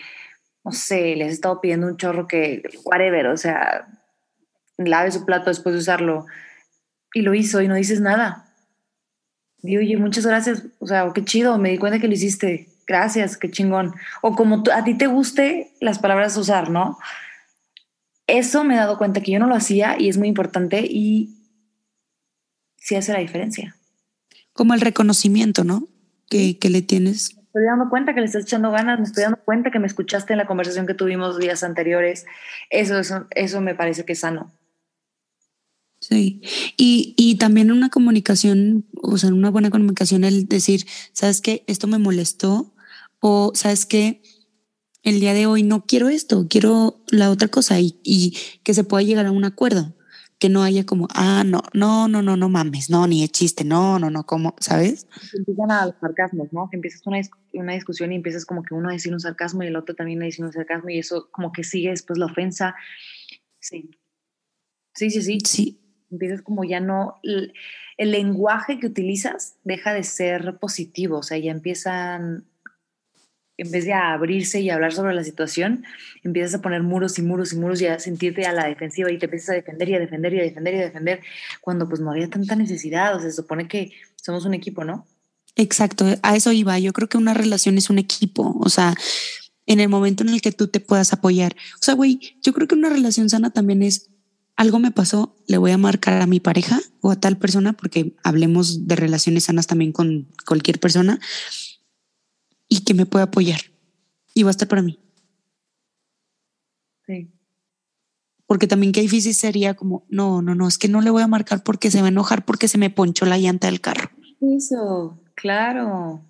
no 0.65 0.73
sé, 0.73 1.15
le 1.15 1.23
has 1.23 1.31
estado 1.31 1.61
pidiendo 1.61 1.87
un 1.87 1.95
chorro 1.95 2.27
que, 2.27 2.61
whatever, 2.83 3.27
o 3.27 3.37
sea, 3.37 3.87
lave 4.77 5.11
su 5.11 5.23
plato 5.25 5.49
después 5.49 5.73
de 5.75 5.79
usarlo 5.79 6.25
y 7.17 7.21
lo 7.21 7.33
hizo 7.33 7.61
y 7.61 7.67
no 7.67 7.73
dices 7.73 7.99
nada. 7.99 8.45
Y 9.63 9.75
oye, 9.77 9.97
muchas 9.97 10.25
gracias, 10.25 10.63
o 10.77 10.85
sea, 10.85 11.11
qué 11.15 11.25
chido, 11.25 11.57
me 11.57 11.71
di 11.71 11.79
cuenta 11.79 11.99
que 11.99 12.07
lo 12.07 12.13
hiciste, 12.13 12.69
gracias, 12.85 13.37
qué 13.37 13.49
chingón. 13.49 13.95
O 14.21 14.35
como 14.35 14.63
a 14.71 14.83
ti 14.83 14.93
te 14.93 15.07
guste 15.07 15.73
las 15.81 15.97
palabras 15.97 16.37
usar, 16.37 16.69
¿no? 16.69 16.99
Eso 18.27 18.63
me 18.63 18.75
he 18.75 18.77
dado 18.77 18.99
cuenta 18.99 19.21
que 19.21 19.31
yo 19.31 19.39
no 19.39 19.47
lo 19.47 19.55
hacía 19.55 19.99
y 19.99 20.09
es 20.09 20.17
muy 20.17 20.27
importante 20.27 20.81
y 20.81 21.35
sí 22.77 22.95
hace 22.95 23.13
la 23.13 23.19
diferencia. 23.19 23.75
Como 24.53 24.75
el 24.75 24.81
reconocimiento, 24.81 25.63
¿no? 25.63 25.87
Que, 26.29 26.59
que 26.59 26.69
le 26.69 26.83
tienes. 26.83 27.33
Me 27.35 27.41
estoy 27.41 27.63
dando 27.63 27.89
cuenta 27.89 28.13
que 28.13 28.19
le 28.19 28.27
estás 28.27 28.43
echando 28.43 28.69
ganas, 28.69 28.99
me 28.99 29.05
estoy 29.05 29.23
dando 29.23 29.39
cuenta 29.43 29.71
que 29.71 29.79
me 29.79 29.87
escuchaste 29.87 30.33
en 30.33 30.37
la 30.37 30.45
conversación 30.45 30.85
que 30.85 30.93
tuvimos 30.93 31.39
días 31.39 31.63
anteriores. 31.63 32.27
Eso, 32.69 32.99
eso, 32.99 33.25
eso 33.31 33.59
me 33.61 33.73
parece 33.73 34.05
que 34.05 34.13
es 34.13 34.19
sano. 34.19 34.51
Sí, 36.07 36.41
y, 36.77 37.13
y 37.17 37.35
también 37.35 37.69
una 37.69 37.89
comunicación, 37.89 38.85
o 39.01 39.17
sea, 39.17 39.33
una 39.33 39.49
buena 39.49 39.69
comunicación, 39.69 40.23
el 40.23 40.47
decir, 40.47 40.85
¿sabes 41.11 41.41
qué? 41.41 41.65
Esto 41.67 41.87
me 41.87 41.97
molestó, 41.97 42.73
o 43.19 43.51
¿sabes 43.55 43.85
qué? 43.85 44.21
El 45.03 45.19
día 45.19 45.33
de 45.33 45.47
hoy 45.47 45.63
no 45.63 45.85
quiero 45.85 46.07
esto, 46.07 46.47
quiero 46.49 47.03
la 47.09 47.29
otra 47.29 47.49
cosa 47.49 47.81
y, 47.81 47.99
y 48.03 48.37
que 48.63 48.73
se 48.73 48.85
pueda 48.85 49.03
llegar 49.03 49.25
a 49.25 49.31
un 49.31 49.43
acuerdo 49.43 49.95
que 50.39 50.47
no 50.47 50.63
haya 50.63 50.85
como, 50.85 51.09
ah, 51.13 51.43
no, 51.45 51.61
no, 51.73 52.07
no, 52.07 52.21
no, 52.21 52.37
no 52.37 52.47
mames, 52.47 52.89
no, 52.89 53.05
ni 53.05 53.19
de 53.19 53.27
chiste, 53.27 53.65
no, 53.65 53.99
no, 53.99 54.09
no, 54.09 54.25
como, 54.25 54.55
¿sabes? 54.61 55.07
Empiezan 55.33 55.71
a 55.71 55.87
los 55.87 55.95
sarcasmos, 55.99 56.53
¿no? 56.53 56.69
Que 56.69 56.77
empiezas 56.77 57.05
una, 57.05 57.19
una 57.51 57.73
discusión 57.73 58.13
y 58.13 58.15
empiezas 58.15 58.45
como 58.45 58.63
que 58.63 58.75
uno 58.75 58.87
a 58.87 58.93
decir 58.93 59.11
un 59.11 59.19
sarcasmo 59.19 59.63
y 59.63 59.67
el 59.67 59.75
otro 59.75 59.93
también 59.93 60.21
a 60.21 60.25
decir 60.25 60.45
un 60.45 60.53
sarcasmo 60.53 60.89
y 60.89 60.99
eso 60.99 61.27
como 61.31 61.51
que 61.51 61.65
sigue 61.65 61.89
después 61.89 62.17
la 62.17 62.27
ofensa. 62.27 62.75
Sí. 63.59 63.89
Sí, 64.93 65.09
sí, 65.09 65.21
sí. 65.21 65.39
Sí. 65.43 65.86
Empiezas 66.11 66.41
como 66.41 66.63
ya 66.63 66.79
no, 66.79 67.19
el, 67.23 67.53
lenguaje 67.97 68.79
que 68.79 68.87
utilizas 68.87 69.55
deja 69.63 69.93
de 69.93 70.03
ser 70.03 70.57
positivo, 70.59 71.17
o 71.17 71.23
sea, 71.23 71.37
ya 71.37 71.51
empiezan 71.51 72.45
en 73.57 73.71
vez 73.71 73.85
de 73.85 73.93
abrirse 73.93 74.61
y 74.61 74.69
hablar 74.69 74.93
sobre 74.93 75.15
la 75.15 75.23
situación, 75.23 75.83
empiezas 76.23 76.53
a 76.53 76.61
poner 76.61 76.83
muros 76.83 77.17
y 77.17 77.23
muros 77.23 77.53
y 77.53 77.57
muros 77.57 77.81
y 77.81 77.87
a 77.87 77.97
sentirte 77.97 78.45
a 78.45 78.53
la 78.53 78.67
defensiva 78.67 79.11
y 79.11 79.17
te 79.17 79.25
empiezas 79.25 79.49
a 79.49 79.53
defender 79.53 79.89
y 79.89 79.95
a 79.95 79.99
defender 79.99 80.33
y 80.33 80.39
a 80.39 80.43
defender 80.43 80.75
y 80.75 80.77
a 80.77 80.81
defender 80.81 81.21
cuando 81.61 81.89
pues 81.89 81.99
no 81.99 82.11
había 82.11 82.29
tanta 82.29 82.55
necesidad. 82.55 83.15
O 83.15 83.19
sea, 83.19 83.31
se 83.31 83.35
supone 83.35 83.67
que 83.67 83.93
somos 84.15 84.45
un 84.45 84.53
equipo, 84.53 84.83
¿no? 84.83 85.07
Exacto, 85.55 86.05
a 86.21 86.35
eso 86.35 86.51
iba. 86.51 86.77
Yo 86.77 86.93
creo 86.93 87.09
que 87.09 87.17
una 87.17 87.33
relación 87.33 87.79
es 87.79 87.89
un 87.89 87.97
equipo. 87.97 88.55
O 88.59 88.69
sea, 88.69 88.93
en 89.65 89.79
el 89.79 89.89
momento 89.89 90.23
en 90.23 90.29
el 90.29 90.41
que 90.41 90.51
tú 90.51 90.67
te 90.67 90.79
puedas 90.79 91.13
apoyar. 91.13 91.55
O 91.75 91.83
sea, 91.83 91.95
güey, 91.95 92.19
yo 92.41 92.53
creo 92.53 92.67
que 92.67 92.75
una 92.75 92.89
relación 92.89 93.29
sana 93.29 93.49
también 93.49 93.83
es 93.83 94.09
algo 94.57 94.79
me 94.79 94.91
pasó, 94.91 95.35
le 95.47 95.57
voy 95.57 95.71
a 95.71 95.77
marcar 95.77 96.21
a 96.21 96.27
mi 96.27 96.39
pareja 96.39 96.79
o 97.01 97.11
a 97.11 97.15
tal 97.15 97.37
persona, 97.37 97.73
porque 97.73 98.15
hablemos 98.23 98.87
de 98.87 98.95
relaciones 98.95 99.45
sanas 99.45 99.67
también 99.67 99.91
con 99.91 100.27
cualquier 100.45 100.79
persona 100.79 101.19
y 102.67 102.83
que 102.83 102.95
me 102.95 103.05
pueda 103.05 103.25
apoyar 103.25 103.61
y 104.33 104.43
va 104.43 104.49
a 104.49 104.51
estar 104.51 104.67
para 104.67 104.81
mí. 104.81 104.99
Sí. 107.05 107.31
Porque 108.47 108.67
también 108.67 108.91
qué 108.91 109.01
difícil 109.01 109.35
sería 109.35 109.75
como, 109.75 110.05
no, 110.09 110.41
no, 110.41 110.55
no, 110.55 110.67
es 110.67 110.77
que 110.77 110.87
no 110.87 111.01
le 111.01 111.11
voy 111.11 111.21
a 111.21 111.27
marcar 111.27 111.63
porque 111.63 111.91
se 111.91 111.99
va 111.99 112.07
a 112.07 112.09
enojar 112.09 112.43
porque 112.43 112.67
se 112.67 112.77
me 112.77 112.89
ponchó 112.89 113.25
la 113.25 113.37
llanta 113.37 113.67
del 113.67 113.79
carro. 113.79 114.09
Eso, 114.41 115.21
claro. 115.35 116.26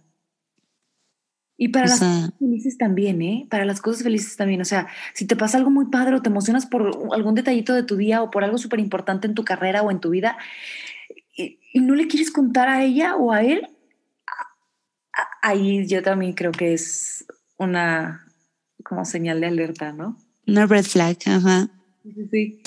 Y 1.58 1.70
para 1.70 1.88
las 1.88 2.00
cosas 2.00 2.34
felices 2.38 2.78
también, 2.78 3.22
¿eh? 3.22 3.48
Para 3.50 3.66
las 3.66 3.82
cosas 3.82 4.04
felices 4.04 4.36
también. 4.36 4.62
O 4.62 4.66
sea, 4.66 4.88
si 5.14 5.26
te 5.26 5.36
pasa 5.36 5.58
algo 5.58 5.72
muy 5.72 5.86
padre 5.86 6.16
o 6.16 6.22
te 6.22 6.30
emocionas 6.30 6.68
por 6.68 6.92
algún 7.12 7.34
detallito 7.34 7.74
de 7.74 7.84
tu 7.84 7.96
día 7.96 8.22
o 8.22 8.30
por 8.30 8.44
algo 8.44 8.60
súper 8.60 8.80
importante 8.80 9.26
en 9.26 9.34
tu 9.34 9.44
carrera 9.44 9.82
o 9.82 9.90
en 9.90 10.00
tu 10.00 10.12
vida 10.12 10.38
y, 11.36 11.60
y 11.74 11.80
no 11.80 11.96
le 11.96 12.08
quieres 12.08 12.32
contar 12.32 12.70
a 12.70 12.84
ella 12.84 13.16
o 13.16 13.32
a 13.32 13.42
él, 13.42 13.68
ahí 15.42 15.88
yo 15.88 16.02
también 16.04 16.34
creo 16.34 16.52
que 16.52 16.74
es 16.74 17.26
una 17.58 18.28
como 18.84 19.06
señal 19.06 19.42
de 19.42 19.48
alerta, 19.48 19.92
¿no? 19.92 20.18
Una 20.46 20.66
red 20.66 20.86
flag, 20.86 21.18
ajá. 21.26 21.70
Sí. 22.32 22.62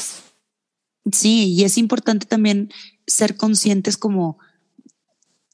Sí, 1.13 1.55
y 1.55 1.65
es 1.65 1.79
importante 1.79 2.27
también 2.27 2.71
ser 3.07 3.37
conscientes 3.37 3.97
como 3.97 4.39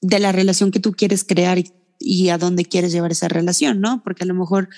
de 0.00 0.18
la 0.18 0.32
relación 0.32 0.70
que 0.70 0.80
tú 0.80 0.92
quieres 0.92 1.24
crear 1.24 1.58
y, 1.58 1.72
y, 1.98 2.28
a 2.28 2.38
dónde 2.38 2.64
quieres 2.64 2.92
llevar 2.92 3.12
esa 3.12 3.28
relación, 3.28 3.80
¿no? 3.80 4.02
Porque 4.02 4.24
a 4.24 4.26
lo 4.26 4.34
mejor, 4.34 4.68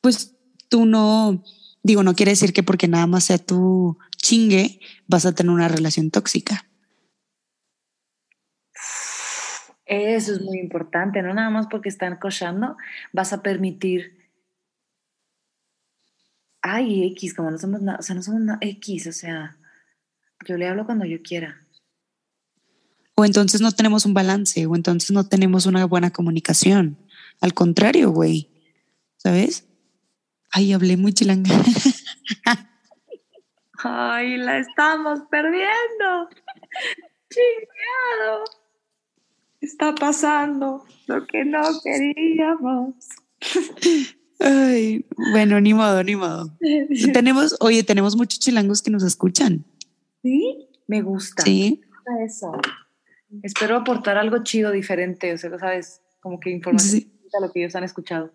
pues 0.00 0.34
tú 0.68 0.86
no, 0.86 1.42
digo, 1.82 2.02
no 2.02 2.14
quiere 2.14 2.32
decir 2.32 2.52
que 2.52 2.62
porque 2.62 2.88
nada 2.88 3.06
más 3.06 3.24
sea 3.24 3.38
tu 3.38 3.98
chingue 4.16 4.80
vas 5.06 5.26
a 5.26 5.34
tener 5.34 5.52
una 5.52 5.68
relación 5.68 6.10
tóxica. 6.10 6.66
Eso 9.86 10.32
es 10.32 10.40
muy 10.40 10.58
importante, 10.58 11.22
no 11.22 11.34
nada 11.34 11.50
más 11.50 11.66
porque 11.70 11.90
están 11.90 12.16
cochando, 12.16 12.76
vas 13.12 13.32
a 13.32 13.42
permitir. 13.42 14.18
Ay, 16.62 17.06
X, 17.12 17.34
como 17.34 17.50
no 17.50 17.58
somos 17.58 17.82
nada, 17.82 17.98
o 17.98 18.02
sea, 18.02 18.14
no 18.14 18.22
somos 18.22 18.40
nada 18.40 18.58
X, 18.62 19.06
o 19.06 19.12
sea, 19.12 19.58
yo 20.46 20.56
le 20.56 20.66
hablo 20.66 20.86
cuando 20.86 21.04
yo 21.04 21.22
quiera. 21.22 21.63
O 23.16 23.24
entonces 23.24 23.60
no 23.60 23.70
tenemos 23.72 24.06
un 24.06 24.14
balance, 24.14 24.66
o 24.66 24.74
entonces 24.74 25.12
no 25.12 25.26
tenemos 25.26 25.66
una 25.66 25.84
buena 25.84 26.10
comunicación. 26.10 26.98
Al 27.40 27.54
contrario, 27.54 28.10
güey, 28.10 28.48
¿sabes? 29.16 29.66
Ay, 30.50 30.72
hablé 30.72 30.96
muy 30.96 31.12
chilanga. 31.12 31.50
Ay, 33.84 34.36
la 34.38 34.58
estamos 34.58 35.20
perdiendo. 35.30 36.28
Chingado 37.28 38.44
está 39.64 39.94
pasando 39.94 40.84
lo 41.06 41.26
que 41.26 41.44
no 41.44 41.62
queríamos. 41.82 42.94
Ay, 44.40 45.06
bueno, 45.32 45.60
ni 45.60 45.74
modo, 45.74 46.02
ni 46.02 46.16
modo. 46.16 46.56
tenemos, 47.12 47.56
oye, 47.60 47.82
tenemos 47.82 48.16
muchos 48.16 48.38
chilangos 48.38 48.82
que 48.82 48.90
nos 48.90 49.02
escuchan. 49.02 49.64
Sí, 50.22 50.68
me 50.86 51.02
gusta. 51.02 51.42
Sí. 51.42 51.80
Eso. 52.24 52.52
Espero 53.42 53.76
aportar 53.76 54.16
algo 54.16 54.42
chido, 54.42 54.70
diferente, 54.70 55.32
o 55.32 55.38
sea, 55.38 55.58
sabes, 55.58 56.02
como 56.20 56.40
que 56.40 56.50
información 56.50 57.02
sí. 57.02 57.12
a 57.36 57.40
lo 57.40 57.52
que 57.52 57.60
ellos 57.60 57.74
han 57.74 57.84
escuchado. 57.84 58.32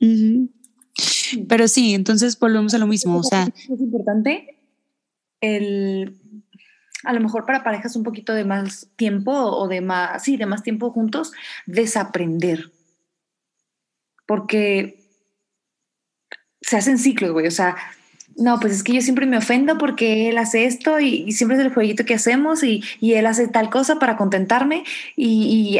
Uh 0.00 0.06
-huh. 0.06 0.50
Pero 1.48 1.68
sí, 1.68 1.94
entonces 1.94 2.38
volvemos 2.38 2.74
a 2.74 2.78
lo 2.78 2.86
mismo. 2.86 3.18
O 3.18 3.22
sea, 3.22 3.44
es 3.44 3.80
importante 3.80 4.58
el 5.40 6.18
a 7.04 7.12
lo 7.12 7.20
mejor 7.20 7.44
para 7.44 7.64
parejas 7.64 7.96
un 7.96 8.04
poquito 8.04 8.32
de 8.32 8.44
más 8.44 8.88
tiempo 8.96 9.32
o 9.32 9.68
de 9.68 9.80
más, 9.80 10.22
sí, 10.22 10.36
de 10.36 10.46
más 10.46 10.62
tiempo 10.62 10.90
juntos, 10.90 11.32
desaprender. 11.66 12.70
Porque 14.26 15.00
se 16.60 16.76
hacen 16.76 16.98
ciclos, 16.98 17.32
güey. 17.32 17.46
O 17.46 17.50
sea, 17.50 17.76
no, 18.36 18.58
pues 18.60 18.72
es 18.72 18.82
que 18.82 18.94
yo 18.94 19.00
siempre 19.00 19.26
me 19.26 19.36
ofendo 19.36 19.78
porque 19.78 20.28
él 20.28 20.38
hace 20.38 20.64
esto 20.64 21.00
y, 21.00 21.32
siempre 21.32 21.56
es 21.56 21.64
el 21.64 21.72
jueguito 21.72 22.04
que 22.04 22.14
hacemos 22.14 22.62
y, 22.62 22.82
él 23.00 23.26
hace 23.26 23.48
tal 23.48 23.70
cosa 23.70 23.98
para 23.98 24.16
contentarme 24.16 24.84
y, 25.16 25.78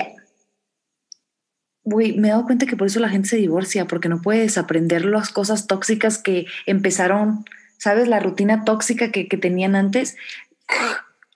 me 1.85 2.29
he 2.29 2.31
dado 2.31 2.45
cuenta 2.45 2.67
que 2.67 2.77
por 2.77 2.87
eso 2.87 3.01
la 3.01 3.09
gente 3.09 3.29
se 3.29 3.37
divorcia, 3.37 3.87
porque 3.87 4.09
no 4.09 4.23
puede 4.23 4.41
desaprender 4.41 5.05
las 5.05 5.31
cosas 5.31 5.67
tóxicas 5.67 6.17
que 6.17 6.47
empezaron, 6.65 7.45
¿sabes? 7.77 8.07
La 8.07 8.21
rutina 8.21 8.65
tóxica 8.65 9.11
que, 9.11 9.27
que 9.27 9.37
tenían 9.37 9.75
antes, 9.75 10.17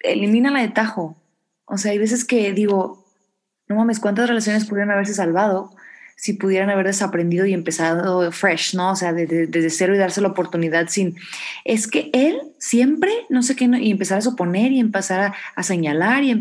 elimínala 0.01 0.61
de 0.61 0.69
tajo. 0.69 1.17
O 1.65 1.79
sea, 1.79 1.91
hay 1.91 1.99
veces 1.99 2.25
que 2.25 2.53
digo, 2.53 3.05
no 3.67 3.75
mames, 3.75 3.99
¿cuántas 3.99 4.29
relaciones 4.29 4.67
pudieron 4.67 4.93
haberse 4.93 5.15
salvado 5.15 5.73
si 6.17 6.33
pudieran 6.33 6.71
haber 6.71 6.87
desaprendido 6.87 7.45
y 7.45 7.53
empezado 7.53 8.33
fresh, 8.33 8.75
¿no? 8.75 8.93
O 8.93 8.97
sea, 8.97 9.13
desde, 9.13 9.71
cero 9.71 9.95
y 9.95 9.99
darse 9.99 10.23
la 10.23 10.29
oportunidad 10.29 10.89
sin... 10.89 11.15
Es 11.65 11.87
que 11.87 12.11
él 12.15 12.41
siempre, 12.59 13.13
no 13.29 13.43
sé 13.43 13.55
qué, 13.55 13.67
y 13.67 13.91
empezar 13.91 14.19
a 14.19 14.23
suponer 14.23 14.73
y 14.73 14.81
empezar 14.81 15.35
a, 15.55 15.63
señalar 15.63 16.25
y... 16.25 16.41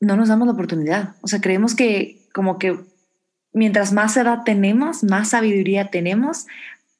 no 0.00 0.16
nos 0.16 0.28
damos 0.28 0.46
la 0.46 0.54
oportunidad. 0.54 1.14
O 1.22 1.28
sea, 1.28 1.40
creemos 1.40 1.76
que 1.76 2.28
como 2.34 2.58
que 2.58 2.80
mientras 3.52 3.92
más 3.92 4.16
edad 4.16 4.42
tenemos, 4.44 5.04
más 5.04 5.30
sabiduría 5.30 5.88
tenemos, 5.88 6.46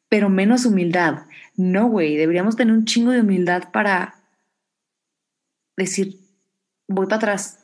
pero 0.09 0.29
menos 0.29 0.65
humildad. 0.65 1.25
No, 1.57 1.89
güey, 1.89 2.17
deberíamos 2.17 2.55
tener 2.55 2.73
un 2.73 2.85
chingo 2.85 3.11
de 3.11 3.21
humildad 3.21 3.73
para 3.73 4.15
decir, 5.77 6.21
voy 6.87 7.07
para 7.07 7.17
atrás, 7.17 7.62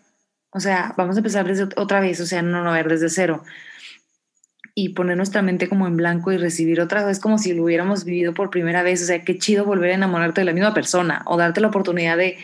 o 0.50 0.60
sea, 0.60 0.94
vamos 0.96 1.16
a 1.16 1.18
empezar 1.20 1.46
desde 1.46 1.68
otra 1.76 2.00
vez, 2.00 2.20
o 2.20 2.26
sea, 2.26 2.42
no, 2.42 2.62
no, 2.62 2.70
a 2.70 2.74
ver, 2.74 2.88
desde 2.88 3.08
cero. 3.08 3.44
Y 4.74 4.90
poner 4.90 5.16
nuestra 5.16 5.42
mente 5.42 5.68
como 5.68 5.86
en 5.86 5.96
blanco 5.96 6.32
y 6.32 6.38
recibir 6.38 6.80
otra 6.80 7.04
vez 7.04 7.18
como 7.18 7.38
si 7.38 7.52
lo 7.52 7.64
hubiéramos 7.64 8.04
vivido 8.04 8.32
por 8.32 8.50
primera 8.50 8.82
vez. 8.82 9.02
O 9.02 9.06
sea, 9.06 9.24
qué 9.24 9.38
chido 9.38 9.64
volver 9.64 9.90
a 9.90 9.94
enamorarte 9.94 10.40
de 10.40 10.44
la 10.44 10.52
misma 10.52 10.72
persona 10.72 11.22
o 11.26 11.36
darte 11.36 11.60
la 11.60 11.68
oportunidad 11.68 12.16
de, 12.16 12.38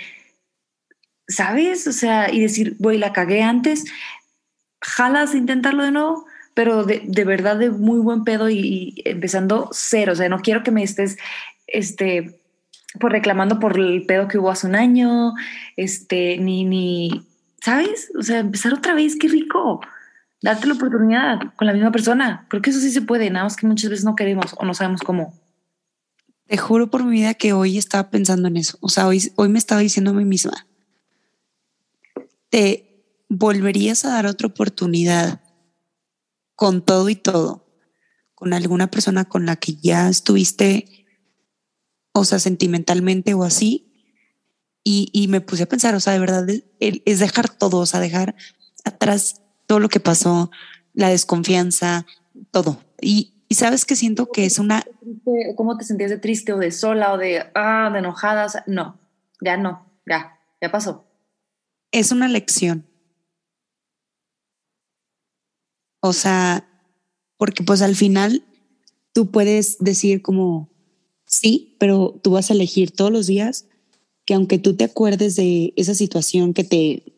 ¿sabes? 1.29 1.87
O 1.87 1.93
sea, 1.93 2.31
y 2.33 2.41
decir, 2.41 2.77
güey, 2.79 2.99
la 2.99 3.13
cagué 3.13 3.43
antes, 3.43 3.85
jalas 4.83 5.35
intentarlo 5.35 5.85
de 5.85 5.93
nuevo, 5.93 6.27
pero 6.55 6.85
de, 6.85 7.03
de 7.05 7.25
verdad 7.25 7.57
de 7.57 7.71
muy 7.71 7.99
buen 8.01 8.25
pedo 8.25 8.51
y, 8.51 9.01
empezando 9.05 9.69
cero. 9.73 10.13
O 10.13 10.17
sea, 10.17 10.29
no 10.29 10.41
quiero 10.41 10.63
que 10.63 10.71
me 10.71 10.83
estés, 10.83 11.17
este, 11.67 12.41
pues 13.01 13.13
reclamando 13.13 13.59
por 13.59 13.79
el 13.79 14.05
pedo 14.07 14.29
que 14.29 14.39
hubo 14.39 14.51
hace 14.51 14.67
un 14.67 14.75
año, 14.77 15.35
este, 15.77 16.39
ni, 16.39 16.65
ni, 16.65 17.27
¿sabes? 17.65 18.13
O 18.19 18.23
sea, 18.23 18.41
empezar 18.41 18.75
otra 18.75 18.93
vez, 18.93 19.17
qué 19.19 19.27
rico. 19.27 19.81
Darte 20.43 20.67
la 20.67 20.75
oportunidad 20.75 21.39
con 21.57 21.67
la 21.67 21.73
misma 21.73 21.91
persona. 21.91 22.47
Creo 22.51 22.61
que 22.61 22.69
eso 22.69 22.79
sí 22.79 22.91
se 22.91 23.01
puede, 23.01 23.31
nada 23.31 23.45
más 23.45 23.57
que 23.57 23.67
muchas 23.67 23.89
veces 23.89 24.05
no 24.05 24.15
queremos 24.15 24.55
o 24.59 24.67
no 24.67 24.75
sabemos 24.75 25.01
cómo. 25.01 25.33
Te 26.47 26.59
juro 26.59 26.91
por 26.91 27.05
mi 27.05 27.13
vida 27.13 27.33
que 27.33 27.55
hoy 27.55 27.79
estaba 27.79 28.11
pensando 28.11 28.49
en 28.49 28.59
eso. 28.59 28.77
O 28.83 28.91
sea, 28.91 29.07
hoy, 29.07 29.33
hoy 29.37 29.49
me 29.49 29.59
estaba 29.59 29.81
diciendo 29.81 30.11
a 30.11 30.15
mí 30.15 30.27
misma, 30.27 30.67
¿te 32.51 33.23
volverías 33.31 34.05
a 34.05 34.11
dar 34.11 34.27
otra 34.27 34.49
oportunidad 34.49 35.41
con 36.57 36.85
todo 36.85 37.09
y 37.09 37.17
todo? 37.17 37.67
Con 38.35 38.53
alguna 38.53 38.91
persona 38.91 39.25
con 39.25 39.47
la 39.47 39.57
que 39.57 39.77
ya 39.77 40.11
estuviste, 40.11 41.07
o 42.13 42.27
sea, 42.27 42.39
sentimentalmente 42.39 43.33
o 43.33 43.43
así, 43.43 43.94
y, 44.87 45.27
me 45.29 45.41
puse 45.41 45.63
a 45.63 45.69
pensar, 45.69 45.95
o 45.95 46.01
sea, 46.01 46.13
de 46.13 46.19
verdad 46.19 46.47
es, 46.79 47.19
dejar 47.19 47.49
todo, 47.49 47.79
o 47.79 47.87
sea, 47.87 48.01
dejar 48.01 48.35
atrás 48.85 49.41
todo 49.67 49.81
lo 49.81 49.89
que 49.89 49.99
pasó, 49.99 50.51
la 50.93 51.09
desconfianza, 51.09 52.05
todo. 52.51 52.79
Y, 53.01 53.31
sabes 53.51 53.85
que 53.85 53.97
siento 53.97 54.27
que 54.27 54.45
es 54.45 54.59
una... 54.59 54.85
¿Cómo 55.57 55.79
te 55.79 55.85
sentías 55.85 56.11
de 56.11 56.19
triste 56.19 56.53
o 56.53 56.59
de 56.59 56.71
sola 56.71 57.13
o 57.13 57.19
de, 57.19 57.45
ah, 57.55 57.89
de 57.93 58.01
enojada? 58.01 58.49
no, 58.67 58.99
ya 59.41 59.57
no, 59.57 59.87
ya, 60.07 60.39
ya 60.61 60.71
pasó. 60.71 61.07
Es 61.93 62.11
una 62.11 62.29
lección. 62.29 62.85
O 66.01 66.13
sea, 66.13 66.69
porque 67.39 67.63
pues 67.63 67.81
al 67.81 67.95
final 67.95 68.45
tú 69.13 69.31
puedes 69.31 69.79
decir 69.79 70.21
como, 70.21 70.69
sí, 71.25 71.77
pero 71.79 72.21
tú 72.23 72.33
vas 72.33 72.51
a 72.51 72.55
elegir 72.55 72.91
todos 72.91 73.13
los 73.13 73.27
días 73.27 73.67
que 74.25 74.35
aunque 74.35 74.59
tú 74.59 74.77
te 74.77 74.85
acuerdes 74.85 75.37
de 75.37 75.73
esa 75.77 75.95
situación 75.95 76.55
que 76.55 76.65
te, 76.65 77.15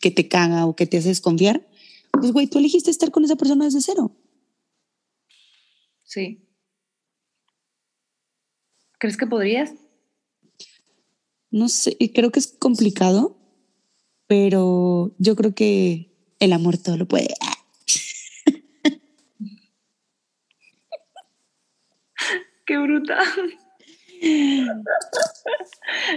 que 0.00 0.10
te 0.10 0.28
caga 0.28 0.66
o 0.66 0.76
que 0.76 0.86
te 0.86 0.98
hace 0.98 1.08
desconfiar, 1.08 1.66
pues 2.12 2.32
güey, 2.32 2.46
tú 2.46 2.58
elegiste 2.58 2.90
estar 2.90 3.10
con 3.10 3.24
esa 3.24 3.36
persona 3.36 3.64
desde 3.64 3.80
cero. 3.80 4.12
Sí. 6.04 6.46
¿Crees 8.98 9.16
que 9.16 9.26
podrías? 9.26 9.72
No 11.50 11.68
sé, 11.68 11.96
creo 12.14 12.30
que 12.30 12.40
es 12.40 12.48
complicado, 12.48 13.38
pero 14.26 15.14
yo 15.18 15.34
creo 15.36 15.54
que 15.54 16.10
el 16.38 16.52
amor 16.52 16.76
todo 16.78 16.96
lo 16.96 17.08
puede. 17.08 17.34
Qué 22.66 22.78
bruta. 22.78 23.18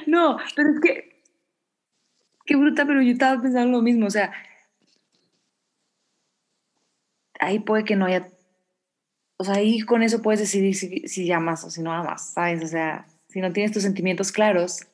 No, 0.07 0.37
pero 0.55 0.69
es 0.69 0.79
que, 0.81 1.23
qué 2.45 2.55
bruta, 2.55 2.85
pero 2.85 3.01
yo 3.01 3.11
estaba 3.11 3.41
pensando 3.41 3.77
lo 3.77 3.81
mismo, 3.81 4.07
o 4.07 4.09
sea, 4.09 4.33
ahí 7.39 7.59
puede 7.59 7.83
que 7.85 7.95
no 7.95 8.05
haya, 8.05 8.27
o 9.37 9.43
sea, 9.43 9.55
ahí 9.55 9.81
con 9.81 10.03
eso 10.03 10.21
puedes 10.21 10.39
decidir 10.39 10.75
si, 10.75 11.07
si 11.07 11.31
amas 11.31 11.63
o 11.63 11.69
si 11.69 11.81
no 11.81 11.91
amas, 11.91 12.33
¿sabes? 12.33 12.63
O 12.63 12.67
sea, 12.67 13.07
si 13.27 13.41
no 13.41 13.51
tienes 13.51 13.71
tus 13.71 13.83
sentimientos 13.83 14.31
claros, 14.31 14.85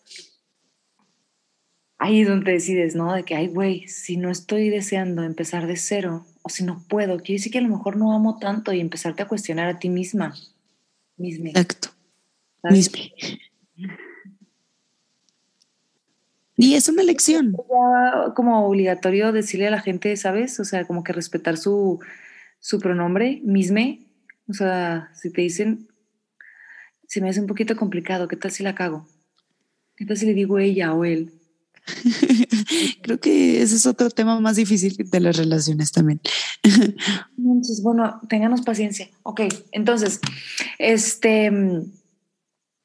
ahí 1.98 2.22
es 2.22 2.28
donde 2.28 2.54
decides, 2.54 2.96
¿no? 2.96 3.14
De 3.14 3.24
que, 3.24 3.36
ay, 3.36 3.48
güey, 3.48 3.88
si 3.88 4.18
no 4.18 4.32
estoy 4.32 4.70
deseando 4.70 5.24
empezar 5.24 5.68
de 5.68 5.76
cero, 5.76 6.26
o 6.42 6.50
si 6.50 6.64
no 6.64 6.84
puedo, 6.88 7.18
quiere 7.18 7.40
decir 7.40 7.52
que 7.52 7.60
a 7.60 7.62
lo 7.62 7.70
mejor 7.70 7.98
no 7.98 8.14
amo 8.14 8.40
tanto 8.40 8.72
y 8.72 8.80
empezarte 8.80 9.24
a 9.24 9.28
cuestionar 9.28 9.68
a 9.68 9.80
ti 9.80 9.90
misma. 9.90 10.34
Misma. 11.18 11.50
Exacto. 11.50 11.90
Misma. 12.64 13.00
Y 16.62 16.74
es 16.76 16.90
una 16.90 17.04
lección. 17.04 17.56
Como 18.36 18.68
obligatorio 18.68 19.32
decirle 19.32 19.68
a 19.68 19.72
la 19.72 19.82
gente, 19.82 20.16
¿sabes? 20.18 20.60
O 20.60 20.66
sea, 20.66 20.86
como 20.86 21.06
que 21.06 21.14
respetar 21.14 21.58
su, 21.58 22.00
su 22.60 22.80
pronombre, 22.80 23.40
misme. 23.46 24.02
O 24.50 24.54
sea, 24.54 25.10
si 25.14 25.32
te 25.32 25.42
dicen, 25.42 25.88
se 27.08 27.22
me 27.22 27.30
hace 27.30 27.40
un 27.40 27.48
poquito 27.48 27.78
complicado, 27.78 28.28
¿qué 28.28 28.36
tal 28.36 28.52
si 28.52 28.64
la 28.64 28.76
cago? 28.76 29.08
¿Qué 29.96 30.06
tal 30.06 30.18
si 30.18 30.26
le 30.26 30.34
digo 30.34 30.60
ella 30.60 30.94
o 30.94 31.06
él? 31.06 31.32
Creo 33.04 33.22
que 33.22 33.62
ese 33.62 33.78
es 33.78 33.86
otro 33.86 34.10
tema 34.10 34.38
más 34.42 34.58
difícil 34.58 34.98
de 34.98 35.20
las 35.22 35.38
relaciones 35.38 35.94
también. 35.94 36.20
entonces, 37.38 37.82
bueno, 37.82 38.20
ténganos 38.28 38.64
paciencia. 38.64 39.10
Ok, 39.24 39.42
entonces, 39.72 40.20
este, 40.78 41.52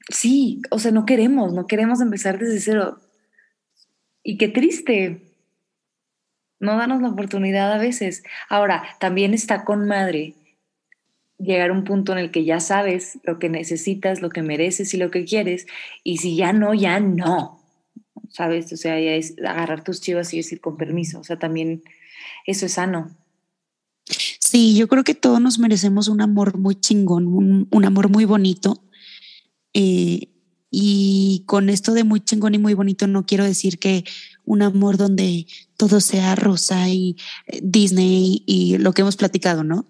sí, 0.09 0.62
o 0.71 0.79
sea, 0.79 0.90
no 0.90 1.07
queremos, 1.07 1.53
no 1.53 1.67
queremos 1.67 2.01
empezar 2.01 2.38
desde 2.38 2.61
cero. 2.61 3.01
Y 4.23 4.38
qué 4.38 4.49
triste. 4.49 5.21
No 6.61 6.77
danos 6.77 7.03
la 7.03 7.11
oportunidad 7.11 7.73
a 7.73 7.79
veces. 7.79 8.23
Ahora, 8.49 8.83
también 8.99 9.35
está 9.35 9.64
con 9.64 9.87
madre 9.87 10.35
llegar 11.38 11.71
a 11.71 11.73
un 11.73 11.85
punto 11.85 12.12
en 12.12 12.19
el 12.19 12.31
que 12.31 12.45
ya 12.45 12.61
sabes 12.61 13.19
lo 13.25 13.38
que 13.38 13.49
necesitas, 13.49 14.23
lo 14.23 14.31
que 14.31 14.43
mereces 14.43 14.95
y 14.95 14.97
lo 14.97 15.11
que 15.11 15.25
quieres. 15.25 15.67
Y 16.03 16.19
si 16.19 16.37
ya 16.37 16.53
no, 16.53 16.73
ya 16.75 17.01
no. 17.01 17.61
¿Sabes? 18.31 18.73
O 18.73 18.77
sea, 18.77 18.99
ya 18.99 19.12
es 19.12 19.35
agarrar 19.45 19.85
tus 19.85 20.01
chivas 20.01 20.33
y 20.33 20.38
decir 20.38 20.61
con 20.61 20.77
permiso. 20.77 21.21
O 21.21 21.25
sea, 21.25 21.38
también 21.38 21.83
eso 22.47 22.67
es 22.67 22.73
sano. 22.73 23.14
Sí, 24.07 24.77
yo 24.77 24.88
creo 24.88 25.05
que 25.05 25.14
todos 25.14 25.40
nos 25.40 25.59
merecemos 25.59 26.09
un 26.09 26.21
amor 26.21 26.57
muy 26.59 26.77
chingón, 26.77 27.27
un, 27.27 27.69
un 27.71 27.85
amor 27.85 28.09
muy 28.09 28.25
bonito. 28.25 28.83
Eh, 29.74 30.28
y 30.70 31.44
con 31.46 31.68
esto 31.68 31.92
de 31.92 32.04
muy 32.04 32.20
chingón 32.20 32.54
y 32.54 32.58
muy 32.58 32.74
bonito, 32.74 33.06
no 33.06 33.26
quiero 33.26 33.44
decir 33.44 33.78
que 33.78 34.04
un 34.44 34.62
amor 34.62 34.96
donde 34.96 35.46
todo 35.76 36.00
sea 36.00 36.34
rosa 36.34 36.88
y 36.88 37.16
eh, 37.46 37.60
Disney 37.62 38.42
y 38.46 38.78
lo 38.78 38.92
que 38.92 39.02
hemos 39.02 39.16
platicado, 39.16 39.62
¿no? 39.62 39.87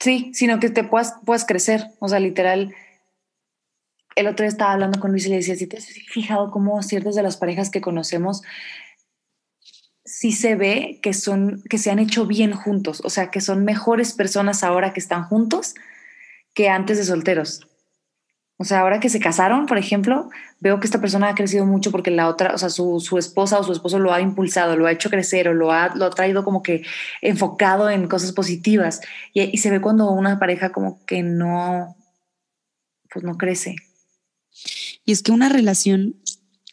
Sí, 0.00 0.32
sino 0.34 0.60
que 0.60 0.68
te 0.68 0.84
puedas, 0.84 1.14
puedas 1.24 1.46
crecer. 1.46 1.86
O 2.00 2.08
sea, 2.08 2.20
literal, 2.20 2.74
el 4.16 4.26
otro 4.26 4.44
día 4.44 4.50
estaba 4.50 4.72
hablando 4.72 5.00
con 5.00 5.12
Luis 5.12 5.26
y 5.26 5.30
le 5.30 5.36
decía, 5.36 5.56
si 5.56 5.66
te 5.66 5.78
has 5.78 5.86
fijado 5.86 6.50
cómo 6.50 6.82
ciertas 6.82 7.14
de 7.14 7.22
las 7.22 7.36
parejas 7.36 7.70
que 7.70 7.80
conocemos 7.80 8.42
sí 10.06 10.32
se 10.32 10.54
ve 10.54 11.00
que 11.02 11.12
son, 11.12 11.62
que 11.68 11.78
se 11.78 11.90
han 11.90 11.98
hecho 11.98 12.26
bien 12.26 12.52
juntos, 12.52 13.02
o 13.04 13.10
sea, 13.10 13.30
que 13.30 13.40
son 13.40 13.64
mejores 13.64 14.12
personas 14.12 14.62
ahora 14.62 14.92
que 14.92 15.00
están 15.00 15.24
juntos 15.24 15.74
que 16.54 16.68
antes 16.68 16.96
de 16.96 17.04
solteros. 17.04 17.68
O 18.58 18.64
sea, 18.64 18.80
ahora 18.80 19.00
que 19.00 19.10
se 19.10 19.20
casaron, 19.20 19.66
por 19.66 19.76
ejemplo, 19.76 20.30
veo 20.60 20.80
que 20.80 20.86
esta 20.86 21.00
persona 21.00 21.28
ha 21.28 21.34
crecido 21.34 21.66
mucho 21.66 21.90
porque 21.90 22.10
la 22.10 22.28
otra, 22.28 22.54
o 22.54 22.58
sea, 22.58 22.70
su, 22.70 23.00
su 23.00 23.18
esposa 23.18 23.58
o 23.58 23.64
su 23.64 23.72
esposo 23.72 23.98
lo 23.98 24.14
ha 24.14 24.20
impulsado, 24.22 24.76
lo 24.76 24.86
ha 24.86 24.92
hecho 24.92 25.10
crecer 25.10 25.48
o 25.48 25.54
lo 25.54 25.72
ha, 25.72 25.94
lo 25.94 26.06
ha 26.06 26.10
traído 26.10 26.42
como 26.42 26.62
que 26.62 26.82
enfocado 27.20 27.90
en 27.90 28.08
cosas 28.08 28.32
positivas. 28.32 29.02
Y, 29.34 29.42
y 29.42 29.58
se 29.58 29.70
ve 29.70 29.82
cuando 29.82 30.10
una 30.10 30.38
pareja 30.38 30.72
como 30.72 31.04
que 31.04 31.22
no, 31.22 31.96
pues 33.12 33.24
no 33.24 33.36
crece. 33.36 33.76
Y 35.04 35.12
es 35.12 35.22
que 35.22 35.32
una 35.32 35.48
relación, 35.50 36.16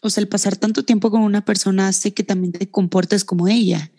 o 0.02 0.10
sea, 0.10 0.22
el 0.22 0.30
pasar 0.30 0.56
tanto 0.56 0.84
tiempo 0.84 1.12
con 1.12 1.22
una 1.22 1.44
persona 1.44 1.90
hace 1.90 2.14
que 2.14 2.24
también 2.24 2.54
te 2.54 2.70
comportes 2.70 3.26
como 3.26 3.50
ella 3.50 3.92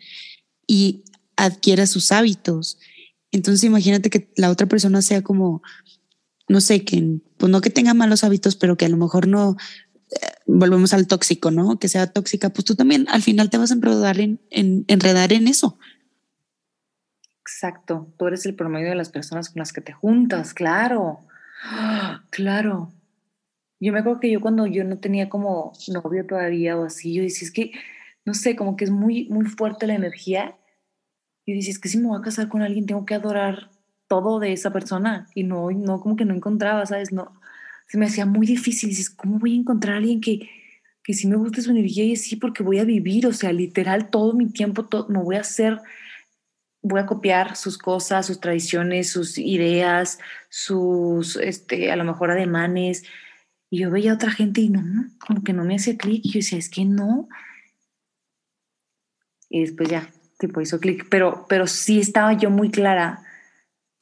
y 0.67 1.05
adquieras 1.37 1.91
sus 1.91 2.13
hábitos. 2.13 2.79
Entonces 3.31 3.65
imagínate 3.65 4.11
que 4.11 4.33
la 4.37 4.51
otra 4.51 4.67
persona 4.67 5.03
sea 5.03 5.23
como, 5.23 5.63
no 6.49 6.61
sé, 6.61 6.85
que 6.85 7.21
pues 7.37 7.51
no 7.51 7.61
que 7.61 7.71
tenga 7.71 7.95
malos 7.95 8.25
hábitos, 8.25 8.57
pero 8.57 8.77
que 8.77 8.85
a 8.85 8.89
lo 8.89 8.97
mejor 8.97 9.27
no 9.27 9.57
eh, 10.11 10.17
volvemos 10.47 10.93
al 10.93 11.07
tóxico, 11.07 11.51
¿no? 11.51 11.79
Que 11.79 11.89
sea 11.89 12.13
tóxica, 12.13 12.51
pues 12.51 12.65
tú 12.65 12.75
también 12.75 13.07
al 13.09 13.23
final 13.23 13.51
te 13.51 13.59
vas 13.59 13.71
a 13.71 13.75
enredar 13.75 14.21
en, 14.21 14.41
en, 14.51 14.85
enredar 14.89 15.33
en 15.33 15.49
eso. 15.49 15.79
Exacto, 17.41 18.13
tú 18.19 18.27
eres 18.27 18.47
el 18.47 18.55
promedio 18.55 18.89
de 18.89 18.95
las 18.95 19.11
personas 19.11 19.51
con 19.51 19.61
las 19.61 19.73
que 19.73 19.81
te 19.81 19.93
juntas, 19.93 20.55
claro, 20.55 21.27
claro. 22.31 22.93
Yo 23.81 23.93
me 23.93 23.99
acuerdo 23.99 24.21
que 24.21 24.31
yo 24.31 24.41
cuando 24.41 24.67
yo 24.67 24.85
no 24.85 24.99
tenía 24.99 25.29
como 25.29 25.73
novio 25.89 26.27
todavía 26.27 26.79
o 26.79 26.85
así, 26.85 27.15
yo 27.15 27.23
decía, 27.23 27.49
que, 27.53 27.73
no 28.25 28.33
sé, 28.33 28.57
como 28.57 28.77
que 28.77 28.85
es 28.85 28.91
muy, 28.91 29.29
muy 29.29 29.45
fuerte 29.45 29.87
la 29.87 29.95
energía. 29.95 30.57
Y 31.45 31.55
decía, 31.55 31.73
es 31.73 31.79
que 31.79 31.91
si 31.91 31.99
me 31.99 32.09
voy 32.09 32.19
a 32.19 32.23
casar 32.23 32.49
con 32.49 32.63
alguien, 32.63 32.87
tengo 32.87 33.05
que 33.05 33.15
adorar 33.15 33.71
todo 34.09 34.39
de 34.39 34.53
esa 34.53 34.73
persona 34.73 35.29
y 35.35 35.45
no, 35.45 35.71
no 35.71 36.01
como 36.01 36.17
que 36.17 36.25
no 36.25 36.35
encontraba, 36.35 36.85
¿sabes? 36.87 37.13
No, 37.13 37.41
se 37.87 37.99
me 37.99 38.07
hacía 38.07 38.27
muy 38.27 38.47
difícil. 38.47 38.91
Dices, 38.91 39.11
¿cómo 39.11 39.39
voy 39.39 39.55
a 39.55 39.61
encontrar 39.61 39.95
a 39.95 39.99
alguien 39.99 40.21
que, 40.21 40.49
que 41.03 41.15
sí 41.15 41.27
me 41.27 41.37
guste 41.37 41.63
su 41.63 41.71
energía 41.71 42.05
y 42.05 42.17
sí 42.17 42.37
porque 42.37 42.63
voy 42.63 42.79
a 42.79 42.85
vivir? 42.85 43.27
O 43.27 43.33
sea, 43.33 43.53
literal, 43.53 44.11
todo 44.11 44.35
mi 44.35 44.51
tiempo 44.51 44.87
todo, 44.87 45.09
me 45.09 45.19
voy 45.19 45.37
a 45.37 45.41
hacer, 45.41 45.81
voy 46.83 47.01
a 47.01 47.07
copiar 47.07 47.57
sus 47.57 47.79
cosas, 47.79 48.27
sus 48.27 48.41
tradiciones, 48.41 49.11
sus 49.11 49.39
ideas, 49.39 50.19
sus, 50.49 51.37
este, 51.37 51.91
a 51.91 51.97
lo 51.97 52.05
mejor 52.05 52.31
ademanes. 52.31 53.05
Y 53.71 53.81
yo 53.81 53.91
veía 53.91 54.13
a 54.13 54.15
otra 54.15 54.31
gente 54.31 54.61
y 54.61 54.69
no, 54.69 54.83
como 55.19 55.43
que 55.43 55.53
no 55.53 55.65
me 55.65 55.77
hacía 55.77 55.97
clic. 55.97 56.25
Y 56.25 56.33
yo 56.33 56.39
decía, 56.39 56.59
es 56.59 56.69
que 56.69 56.85
no. 56.85 57.29
Y 59.49 59.61
después 59.63 59.89
ya, 59.89 60.11
tipo, 60.39 60.61
hizo 60.61 60.79
clic. 60.81 61.07
Pero, 61.09 61.47
pero 61.49 61.67
sí 61.67 62.01
estaba 62.01 62.33
yo 62.35 62.51
muy 62.51 62.71
clara 62.71 63.25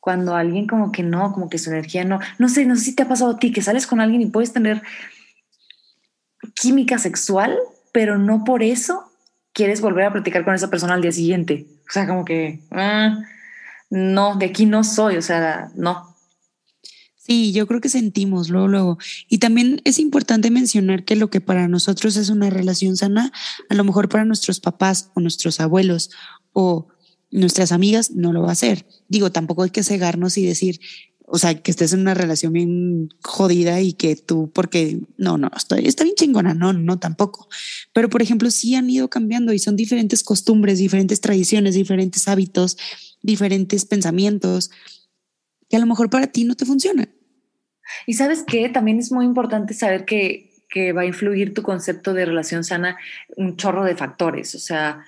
cuando 0.02 0.34
alguien 0.34 0.66
como 0.66 0.90
que 0.90 1.04
no, 1.04 1.32
como 1.32 1.48
que 1.48 1.58
su 1.58 1.70
energía 1.70 2.04
no, 2.04 2.18
no 2.36 2.48
sé, 2.48 2.66
no 2.66 2.74
sé 2.74 2.82
si 2.82 2.96
te 2.96 3.04
ha 3.04 3.08
pasado 3.08 3.30
a 3.30 3.38
ti, 3.38 3.52
que 3.52 3.62
sales 3.62 3.86
con 3.86 4.00
alguien 4.00 4.20
y 4.20 4.26
puedes 4.26 4.52
tener 4.52 4.82
química 6.60 6.98
sexual, 6.98 7.56
pero 7.92 8.18
no 8.18 8.42
por 8.42 8.64
eso 8.64 9.04
quieres 9.52 9.80
volver 9.80 10.06
a 10.06 10.12
platicar 10.12 10.44
con 10.44 10.56
esa 10.56 10.70
persona 10.70 10.94
al 10.94 11.02
día 11.02 11.12
siguiente. 11.12 11.68
O 11.88 11.92
sea, 11.92 12.08
como 12.08 12.24
que, 12.24 12.58
ah, 12.72 13.20
no, 13.90 14.34
de 14.34 14.46
aquí 14.46 14.66
no 14.66 14.82
soy, 14.82 15.18
o 15.18 15.22
sea, 15.22 15.70
no. 15.76 16.16
Sí, 17.14 17.52
yo 17.52 17.68
creo 17.68 17.80
que 17.80 17.88
sentimos 17.88 18.50
luego, 18.50 18.66
luego. 18.66 18.98
Y 19.28 19.38
también 19.38 19.82
es 19.84 20.00
importante 20.00 20.50
mencionar 20.50 21.04
que 21.04 21.14
lo 21.14 21.30
que 21.30 21.40
para 21.40 21.68
nosotros 21.68 22.16
es 22.16 22.28
una 22.28 22.50
relación 22.50 22.96
sana, 22.96 23.30
a 23.68 23.74
lo 23.74 23.84
mejor 23.84 24.08
para 24.08 24.24
nuestros 24.24 24.58
papás 24.58 25.12
o 25.14 25.20
nuestros 25.20 25.60
abuelos 25.60 26.10
o 26.52 26.88
nuestras 27.32 27.72
amigas 27.72 28.12
no 28.12 28.32
lo 28.32 28.42
va 28.42 28.50
a 28.50 28.52
hacer. 28.52 28.86
Digo, 29.08 29.32
tampoco 29.32 29.64
hay 29.64 29.70
que 29.70 29.82
cegarnos 29.82 30.38
y 30.38 30.46
decir, 30.46 30.78
o 31.34 31.38
sea, 31.38 31.54
que 31.54 31.70
estés 31.70 31.94
en 31.94 32.00
una 32.00 32.12
relación 32.12 32.52
bien 32.52 33.08
jodida 33.22 33.80
y 33.80 33.94
que 33.94 34.16
tú, 34.16 34.50
porque 34.52 35.00
no, 35.16 35.38
no, 35.38 35.50
estoy, 35.56 35.86
está 35.86 36.04
bien 36.04 36.14
chingona, 36.14 36.52
no, 36.52 36.74
no, 36.74 36.98
tampoco. 36.98 37.48
Pero, 37.94 38.10
por 38.10 38.20
ejemplo, 38.20 38.50
sí 38.50 38.74
han 38.74 38.90
ido 38.90 39.08
cambiando 39.08 39.54
y 39.54 39.58
son 39.58 39.74
diferentes 39.74 40.22
costumbres, 40.22 40.78
diferentes 40.78 41.22
tradiciones, 41.22 41.74
diferentes 41.74 42.28
hábitos, 42.28 42.76
diferentes 43.22 43.86
pensamientos 43.86 44.70
que 45.70 45.76
a 45.76 45.80
lo 45.80 45.86
mejor 45.86 46.10
para 46.10 46.26
ti 46.26 46.44
no 46.44 46.54
te 46.54 46.66
funcionan. 46.66 47.08
Y 48.06 48.12
sabes 48.12 48.42
que 48.42 48.68
también 48.68 48.98
es 48.98 49.10
muy 49.10 49.24
importante 49.24 49.72
saber 49.72 50.04
que, 50.04 50.52
que 50.68 50.92
va 50.92 51.00
a 51.02 51.06
influir 51.06 51.54
tu 51.54 51.62
concepto 51.62 52.12
de 52.12 52.26
relación 52.26 52.62
sana 52.62 52.98
un 53.36 53.56
chorro 53.56 53.84
de 53.84 53.96
factores, 53.96 54.54
o 54.54 54.58
sea, 54.58 55.02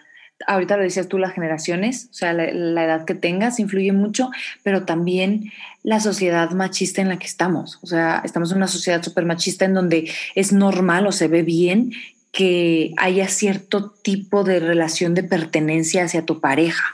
ahorita 0.46 0.76
lo 0.76 0.82
decías 0.82 1.08
tú, 1.08 1.18
las 1.18 1.32
generaciones, 1.32 2.08
o 2.10 2.14
sea, 2.14 2.32
la, 2.32 2.44
edad 2.84 3.04
que 3.04 3.14
tengas 3.14 3.60
influye 3.60 3.92
mucho, 3.92 4.30
pero 4.62 4.84
también 4.84 5.52
la 5.82 6.00
sociedad 6.00 6.50
machista 6.50 7.02
en 7.02 7.08
la 7.08 7.18
que 7.18 7.26
estamos. 7.26 7.78
O 7.82 7.86
sea, 7.86 8.22
estamos 8.24 8.50
en 8.50 8.58
una 8.58 8.68
sociedad 8.68 9.02
súper 9.02 9.24
machista 9.24 9.64
en 9.64 9.74
donde 9.74 10.10
es 10.34 10.52
normal 10.52 11.06
o 11.06 11.12
se 11.12 11.28
ve 11.28 11.42
bien 11.42 11.92
que 12.32 12.92
haya 12.96 13.28
cierto 13.28 13.90
tipo 13.90 14.42
de 14.42 14.58
relación 14.58 15.14
de 15.14 15.22
pertenencia 15.22 16.04
hacia 16.04 16.26
tu 16.26 16.40
pareja. 16.40 16.84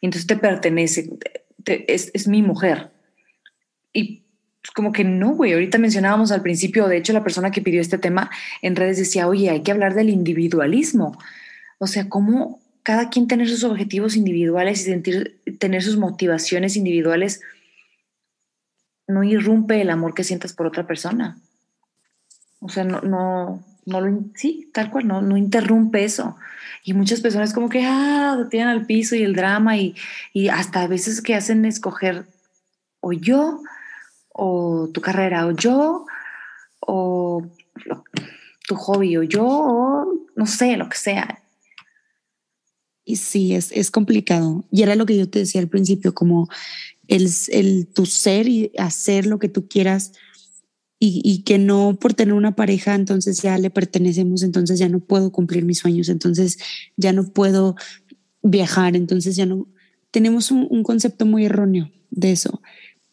Entonces 0.00 0.26
te 0.26 0.36
pertenece, 0.36 1.10
es, 1.64 2.10
es 2.12 2.26
mi 2.26 2.42
mujer. 2.42 2.90
Y 3.92 4.24
como 4.74 4.92
que 4.92 5.04
no, 5.04 5.30
güey. 5.30 5.52
Ahorita 5.52 5.78
mencionábamos 5.78 6.32
al 6.32 6.42
principio, 6.42 6.88
de 6.88 6.96
hecho, 6.96 7.12
la 7.12 7.22
persona 7.22 7.50
que 7.50 7.62
pidió 7.62 7.80
este 7.80 7.98
tema 7.98 8.30
en 8.60 8.76
redes 8.76 8.98
decía, 8.98 9.28
oye, 9.28 9.50
hay 9.50 9.62
que 9.62 9.70
hablar 9.70 9.94
del 9.94 10.10
individualismo. 10.10 11.16
O 11.78 11.86
sea, 11.86 12.08
¿cómo, 12.08 12.60
cada 12.88 13.10
quien 13.10 13.28
tener 13.28 13.46
sus 13.50 13.64
objetivos 13.64 14.16
individuales 14.16 14.80
y 14.80 14.84
sentir, 14.84 15.42
tener 15.58 15.82
sus 15.82 15.98
motivaciones 15.98 16.74
individuales 16.74 17.42
no 19.06 19.22
irrumpe 19.24 19.82
el 19.82 19.90
amor 19.90 20.14
que 20.14 20.24
sientas 20.24 20.54
por 20.54 20.66
otra 20.66 20.86
persona. 20.86 21.36
O 22.60 22.70
sea, 22.70 22.84
no, 22.84 23.02
no, 23.02 23.62
no 23.84 24.00
lo, 24.00 24.20
sí, 24.34 24.70
tal 24.72 24.90
cual, 24.90 25.06
no, 25.06 25.20
no 25.20 25.36
interrumpe 25.36 26.02
eso. 26.02 26.38
Y 26.82 26.94
muchas 26.94 27.20
personas 27.20 27.52
como 27.52 27.68
que, 27.68 27.84
ah, 27.84 28.34
lo 28.38 28.48
tiran 28.48 28.68
al 28.68 28.86
piso 28.86 29.14
y 29.14 29.22
el 29.22 29.34
drama 29.34 29.76
y, 29.76 29.94
y 30.32 30.48
hasta 30.48 30.80
a 30.80 30.86
veces 30.86 31.20
que 31.20 31.34
hacen 31.34 31.66
escoger 31.66 32.24
o 33.00 33.12
yo, 33.12 33.60
o 34.32 34.88
tu 34.94 35.02
carrera, 35.02 35.44
o 35.44 35.50
yo, 35.50 36.06
o 36.80 37.46
tu 38.66 38.76
hobby, 38.76 39.18
o 39.18 39.24
yo, 39.24 39.46
o 39.46 40.26
no 40.36 40.46
sé, 40.46 40.78
lo 40.78 40.88
que 40.88 40.96
sea. 40.96 41.42
Y 43.08 43.16
sí, 43.16 43.54
es, 43.54 43.72
es 43.72 43.90
complicado. 43.90 44.66
Y 44.70 44.82
era 44.82 44.94
lo 44.94 45.06
que 45.06 45.16
yo 45.16 45.30
te 45.30 45.38
decía 45.38 45.62
al 45.62 45.68
principio, 45.68 46.14
como 46.14 46.46
el, 47.06 47.26
el 47.48 47.86
tu 47.86 48.04
ser 48.04 48.46
y 48.46 48.70
hacer 48.76 49.24
lo 49.24 49.38
que 49.38 49.48
tú 49.48 49.66
quieras 49.66 50.12
y, 51.00 51.22
y, 51.24 51.42
que 51.42 51.56
no 51.56 51.96
por 51.98 52.12
tener 52.12 52.34
una 52.34 52.54
pareja, 52.54 52.94
entonces 52.94 53.40
ya 53.40 53.56
le 53.56 53.70
pertenecemos, 53.70 54.42
entonces 54.42 54.78
ya 54.78 54.90
no 54.90 55.00
puedo 55.00 55.32
cumplir 55.32 55.64
mis 55.64 55.78
sueños, 55.78 56.10
entonces 56.10 56.58
ya 56.98 57.14
no 57.14 57.24
puedo 57.24 57.76
viajar, 58.42 58.94
entonces 58.94 59.34
ya 59.36 59.46
no. 59.46 59.66
Tenemos 60.10 60.50
un, 60.50 60.82
concepto 60.82 61.24
muy 61.24 61.46
erróneo 61.46 61.90
de 62.10 62.32
eso, 62.32 62.60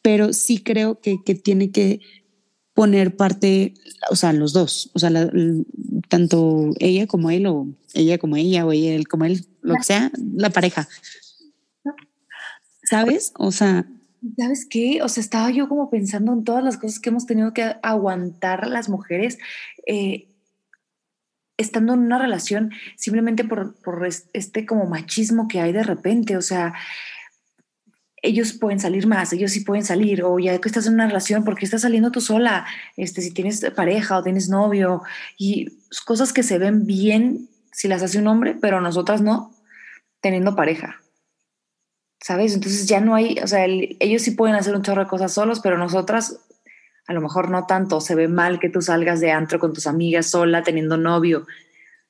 pero 0.01 0.33
sí 0.33 0.57
creo 0.57 0.99
que, 0.99 1.19
que 1.23 1.35
tiene 1.35 1.71
que 1.71 2.01
poner 2.73 3.15
parte, 3.15 3.75
o 4.11 4.17
sea, 4.17 4.33
los 4.33 4.51
dos, 4.51 4.91
o 4.93 4.99
sea, 4.99 5.09
tanto 6.09 6.71
ella 6.79 7.07
como 7.07 7.31
él, 7.31 7.47
o 7.47 7.69
ella 7.93 8.17
como 8.17 8.35
ella, 8.35 8.65
o 8.65 8.73
él 8.73 9.07
como 9.07 9.23
él, 9.23 9.45
lo 9.65 9.75
que 9.75 9.83
sea, 9.83 10.11
la 10.35 10.49
pareja. 10.49 10.87
¿Sabes? 12.83 13.33
O 13.37 13.51
sea. 13.51 13.85
¿Sabes 14.37 14.65
qué? 14.69 15.01
O 15.01 15.09
sea, 15.09 15.21
estaba 15.21 15.51
yo 15.51 15.67
como 15.67 15.89
pensando 15.89 16.33
en 16.33 16.43
todas 16.43 16.63
las 16.63 16.77
cosas 16.77 16.99
que 16.99 17.09
hemos 17.09 17.25
tenido 17.25 17.53
que 17.53 17.75
aguantar 17.83 18.67
las 18.67 18.89
mujeres 18.89 19.37
eh, 19.85 20.27
estando 21.57 21.93
en 21.93 21.99
una 21.99 22.17
relación 22.17 22.71
simplemente 22.95 23.43
por, 23.43 23.75
por 23.81 24.07
este 24.33 24.65
como 24.65 24.85
machismo 24.85 25.47
que 25.47 25.61
hay 25.61 25.73
de 25.73 25.83
repente. 25.83 26.37
O 26.37 26.41
sea, 26.41 26.73
ellos 28.21 28.53
pueden 28.53 28.79
salir 28.79 29.05
más, 29.07 29.31
ellos 29.33 29.51
sí 29.51 29.61
pueden 29.61 29.85
salir, 29.85 30.23
o 30.23 30.39
ya 30.39 30.59
que 30.59 30.67
estás 30.67 30.87
en 30.87 30.95
una 30.95 31.07
relación, 31.07 31.43
¿por 31.43 31.55
qué 31.55 31.65
estás 31.65 31.81
saliendo 31.81 32.11
tú 32.11 32.21
sola? 32.21 32.65
Este, 32.97 33.21
si 33.21 33.31
tienes 33.31 33.63
pareja 33.75 34.17
o 34.17 34.23
tienes 34.23 34.49
novio, 34.49 35.03
y 35.37 35.67
cosas 36.05 36.33
que 36.33 36.43
se 36.43 36.57
ven 36.57 36.85
bien 36.85 37.49
si 37.71 37.87
las 37.87 38.01
hace 38.01 38.17
un 38.17 38.27
hombre, 38.27 38.57
pero 38.59 38.81
nosotras 38.81 39.21
no, 39.21 39.54
teniendo 40.25 40.55
pareja. 40.55 41.03
¿Sabes? 42.19 42.55
Entonces 42.55 42.87
ya 42.87 42.99
no 42.99 43.13
hay, 43.13 43.37
o 43.43 43.45
sea, 43.45 43.65
ellos 43.65 44.23
sí 44.23 44.31
pueden 44.31 44.55
hacer 44.55 44.73
un 44.75 44.81
chorro 44.81 45.03
de 45.03 45.07
cosas 45.07 45.31
solos, 45.31 45.59
pero 45.59 45.77
nosotras 45.77 46.39
a 47.05 47.13
lo 47.13 47.21
mejor 47.21 47.51
no 47.51 47.67
tanto. 47.67 48.01
Se 48.01 48.15
ve 48.15 48.27
mal 48.27 48.59
que 48.59 48.71
tú 48.71 48.81
salgas 48.81 49.19
de 49.19 49.29
antro 49.29 49.59
con 49.59 49.73
tus 49.73 49.85
amigas 49.85 50.25
sola, 50.25 50.63
teniendo 50.63 50.97
novio. 50.97 51.45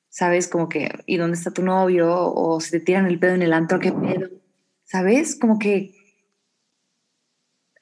¿Sabes? 0.08 0.48
Como 0.48 0.70
que, 0.70 0.88
¿y 1.04 1.18
dónde 1.18 1.36
está 1.36 1.50
tu 1.50 1.62
novio? 1.62 2.32
O 2.32 2.58
si 2.62 2.70
te 2.70 2.80
tiran 2.80 3.04
el 3.04 3.18
pedo 3.18 3.34
en 3.34 3.42
el 3.42 3.52
antro, 3.52 3.78
¿qué 3.78 3.92
pedo? 3.92 4.30
¿Sabes? 4.84 5.36
Como 5.38 5.58
que 5.58 5.94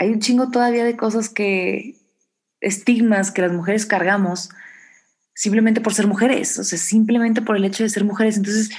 hay 0.01 0.09
un 0.09 0.19
chingo 0.19 0.51
todavía 0.51 0.85
de 0.85 0.97
cosas 0.97 1.29
que, 1.29 1.95
estigmas 2.61 3.31
que 3.31 3.43
las 3.43 3.53
mujeres 3.53 3.87
cargamos 3.87 4.51
simplemente 5.33 5.81
por 5.81 5.95
ser 5.95 6.09
mujeres, 6.09 6.59
o 6.59 6.65
sea, 6.65 6.79
simplemente 6.79 7.43
por 7.43 7.57
el 7.57 7.65
hecho 7.65 7.85
de 7.85 7.91
ser 7.91 8.03
mujeres. 8.03 8.37
Entonces, 8.37 8.71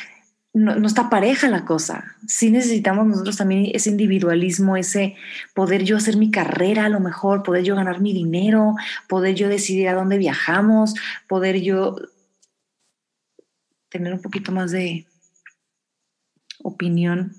no, 0.55 0.87
está 0.87 1.09
pareja 1.09 1.49
la 1.49 1.65
cosa. 1.65 2.15
Sí 2.27 2.49
necesitamos 2.49 3.05
nosotros 3.05 3.35
también 3.35 3.69
ese 3.73 3.89
individualismo, 3.89 4.77
ese 4.77 5.15
poder 5.53 5.83
yo 5.83 5.97
hacer 5.97 6.15
mi 6.15 6.31
carrera 6.31 6.85
a 6.85 6.89
lo 6.89 7.01
mejor, 7.01 7.43
poder 7.43 7.65
yo 7.65 7.75
ganar 7.75 7.99
mi 7.99 8.13
dinero, 8.13 8.75
poder 9.09 9.35
yo 9.35 9.49
decidir 9.49 9.89
a 9.89 9.93
dónde 9.93 10.17
viajamos, 10.17 10.93
poder 11.27 11.61
yo 11.61 11.97
tener 13.89 14.13
un 14.13 14.21
poquito 14.21 14.53
más 14.53 14.71
de 14.71 15.05
opinión. 16.63 17.35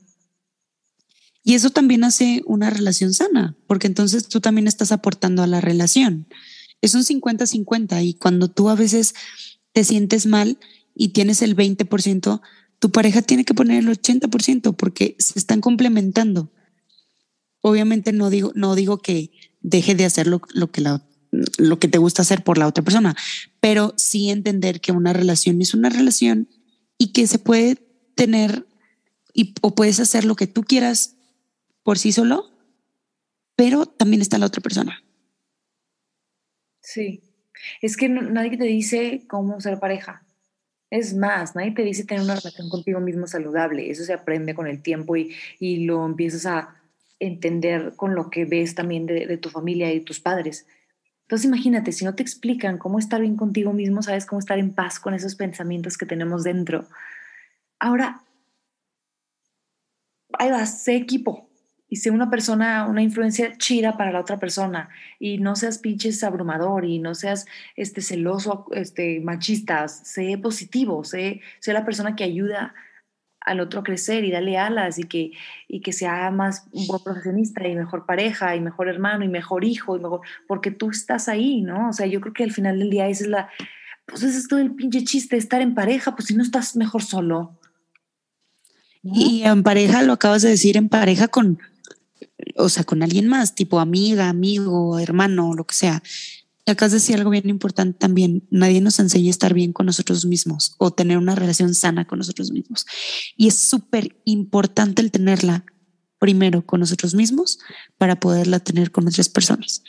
Y 1.43 1.55
eso 1.55 1.71
también 1.71 2.05
hace 2.05 2.43
una 2.45 2.69
relación 2.69 3.15
sana, 3.15 3.57
porque 3.67 3.87
entonces 3.87 4.29
tú 4.29 4.41
también 4.43 4.67
estás 4.67 4.93
aportando 4.93 5.43
a 5.43 5.47
la 5.47 5.63
relación. 5.63 6.29
Es 6.83 6.95
un 6.95 7.03
50-50 7.03 8.05
y 8.05 8.13
cuando 8.13 8.49
tú 8.49 8.69
a 8.69 8.75
veces 8.75 9.15
te 9.73 9.85
sientes 9.85 10.27
mal 10.27 10.59
y 10.95 11.09
tienes 11.09 11.41
el 11.41 11.57
20%, 11.57 12.43
tu 12.79 12.91
pareja 12.91 13.23
tiene 13.23 13.45
que 13.45 13.55
poner 13.55 13.79
el 13.79 13.89
80% 13.89 14.77
porque 14.77 15.17
se 15.19 15.39
están 15.39 15.61
complementando. 15.61 16.51
Obviamente 17.61 18.13
no 18.13 18.31
digo, 18.31 18.53
no 18.55 18.75
digo 18.75 18.99
que 18.99 19.31
deje 19.61 19.95
de 19.95 20.05
hacer 20.05 20.27
lo, 20.27 20.41
que 20.41 20.83
lo 21.59 21.79
que 21.79 21.89
te 21.89 21.99
gusta 21.99 22.23
hacer 22.23 22.45
por 22.45 22.59
la 22.59 22.67
otra 22.67 22.85
persona, 22.85 23.17
pero 23.61 23.95
sí 23.97 24.31
entender 24.31 24.81
que 24.81 24.93
una 24.93 25.13
relación 25.13 25.61
es 25.61 25.75
una 25.75 25.89
relación 25.89 26.49
y 26.99 27.13
que 27.13 27.27
se 27.27 27.39
puede 27.39 27.77
tener 28.15 28.67
y, 29.33 29.55
o 29.61 29.75
puedes 29.75 30.01
hacer 30.01 30.25
lo 30.25 30.35
que 30.35 30.47
tú 30.47 30.63
quieras 30.63 31.17
por 31.83 31.99
sí 31.99 32.13
solo, 32.13 32.51
pero 33.55 33.87
también 33.87 34.23
está 34.23 34.39
la 34.39 34.47
otra 34.47 34.63
persona. 34.63 35.03
Sí, 36.81 37.23
es 37.81 37.97
que 37.97 38.09
nadie 38.09 38.57
te 38.57 38.65
dice 38.65 39.25
cómo 39.29 39.61
ser 39.61 39.79
pareja. 39.79 40.26
Es 40.91 41.15
más, 41.15 41.57
nadie 41.57 41.73
te 41.73 41.83
dice 41.83 42.05
tener 42.05 42.23
una 42.23 42.37
relación 42.37 42.69
contigo 42.69 43.01
mismo 43.01 43.27
saludable. 43.27 43.91
Eso 43.91 44.05
se 44.05 44.13
aprende 44.13 44.55
con 44.55 44.67
el 44.67 44.83
tiempo 44.83 45.17
y, 45.17 45.35
y 45.59 45.85
lo 45.85 46.05
empiezas 46.07 46.47
a 46.47 46.77
entender 47.19 47.95
con 47.97 48.15
lo 48.15 48.31
que 48.31 48.45
ves 48.45 48.75
también 48.75 49.07
de, 49.07 49.27
de, 49.27 49.37
tu 49.37 49.51
familia 49.51 49.93
y 49.93 50.01
tus 50.01 50.21
padres. 50.21 50.67
Entonces 51.23 51.47
imagínate, 51.47 51.91
si 51.91 52.05
no 52.05 52.15
te 52.15 52.23
explican 52.23 52.79
cómo 52.79 52.99
estar 52.99 53.21
bien 53.21 53.37
contigo 53.37 53.73
mismo, 53.73 54.03
sabes 54.03 54.27
cómo 54.27 54.39
estar 54.39 54.59
en 54.59 54.73
paz 54.75 55.01
con 55.01 55.15
esos 55.15 55.35
pensamientos 55.35 55.99
que 55.99 56.07
tenemos 56.07 56.45
dentro. 56.45 56.87
Ahora, 57.81 58.23
ahí 60.39 60.51
va, 60.51 60.65
sé 60.67 60.97
equipo 60.97 61.46
y 61.89 61.97
sé 61.97 62.11
una 62.11 62.31
persona, 62.31 62.87
una 62.87 63.03
influencia 63.03 63.57
chida 63.59 63.97
para 63.97 64.11
la 64.11 64.21
otra 64.21 64.39
persona 64.39 64.89
y 65.19 65.39
no 65.39 65.55
seas 65.55 65.79
pinches 65.79 66.25
abrumador 66.25 66.85
y 66.85 66.99
no 66.99 67.15
seas 67.15 67.47
este 67.77 68.01
celoso, 68.01 68.67
este 68.73 69.21
machista, 69.21 69.87
sé 69.89 70.39
positivo, 70.39 71.05
sé, 71.05 71.41
sé 71.61 71.73
la 71.73 71.85
persona 71.85 72.17
que 72.17 72.25
ayuda 72.25 72.75
al 73.41 73.61
otro 73.61 73.81
a 73.81 73.85
crecer 73.85 74.25
y 74.25 74.33
darle 74.33 74.59
alas 74.59 74.99
y 74.99 75.05
que, 75.05 75.31
y 75.69 75.81
que 75.81 75.93
sea 75.93 76.31
más 76.33 76.67
un 76.73 76.89
buen 76.89 77.03
profesionista 77.05 77.67
y 77.67 77.77
mejor 77.77 78.05
pareja 78.05 78.57
y 78.57 78.61
mejor 78.61 78.89
hermano 78.89 79.25
y 79.25 79.29
mejor 79.29 79.65
hijo 79.65 79.97
y 79.97 80.01
mejor, 80.01 80.23
porque 80.49 80.73
tú 80.73 80.91
estás 80.91 81.29
ahí, 81.29 81.63
¿no? 81.63 81.91
O 81.91 81.93
sea, 81.93 82.07
yo 82.07 82.21
creo 82.21 82.35
que 82.35 82.43
al 82.43 82.51
final 82.51 82.81
del 82.81 82.91
día 82.91 83.07
esa 83.07 83.23
es 83.23 83.31
la, 83.31 83.49
pues 84.05 84.25
ese 84.25 84.39
es 84.39 84.49
todo 84.49 84.59
el 84.59 84.75
pinche 84.75 85.05
chiste, 85.05 85.37
estar 85.37 85.61
en 85.61 85.75
pareja, 85.75 86.17
pues 86.17 86.27
si 86.27 86.35
no 86.35 86.43
estás 86.43 86.75
mejor 86.75 87.05
solo. 87.05 87.57
Y 89.03 89.43
en 89.45 89.63
pareja, 89.63 90.03
lo 90.03 90.15
acabas 90.15 90.43
de 90.43 90.49
decir, 90.49 90.77
en 90.77 90.89
pareja 90.89 91.29
con, 91.29 91.61
o 92.57 92.69
sea, 92.69 92.85
con 92.85 93.03
alguien 93.03 93.29
más, 93.29 93.55
tipo 93.55 93.81
amiga, 93.81 94.29
amigo, 94.29 94.99
hermano, 94.99 95.55
lo 95.55 95.67
que 95.67 95.75
sea. 95.75 96.03
Y 96.65 96.71
acá 96.71 96.89
decir 96.89 97.17
algo 97.17 97.31
bien 97.31 97.49
importante 97.49 97.99
también, 97.99 98.47
nadie 98.51 98.81
nos 98.81 98.99
enseña 98.99 99.29
a 99.29 99.31
estar 99.31 99.55
bien 99.55 99.73
con 99.73 99.87
nosotros 99.87 100.25
mismos 100.25 100.75
o 100.79 100.91
tener 100.91 101.17
una 101.17 101.35
relación 101.35 101.75
sana 101.75 102.07
con 102.07 102.19
nosotros 102.19 102.51
mismos. 102.51 102.87
Y 103.37 103.47
es 103.47 103.57
súper 103.57 104.21
importante 104.25 105.01
el 105.01 105.13
tenerla 105.13 105.65
primero 106.19 106.67
con 106.67 106.81
nosotros 106.81 107.15
mismos 107.15 107.59
para 107.99 108.19
poderla 108.19 108.59
tener 108.61 108.91
con 108.91 109.07
otras 109.07 109.29
personas. 109.29 109.83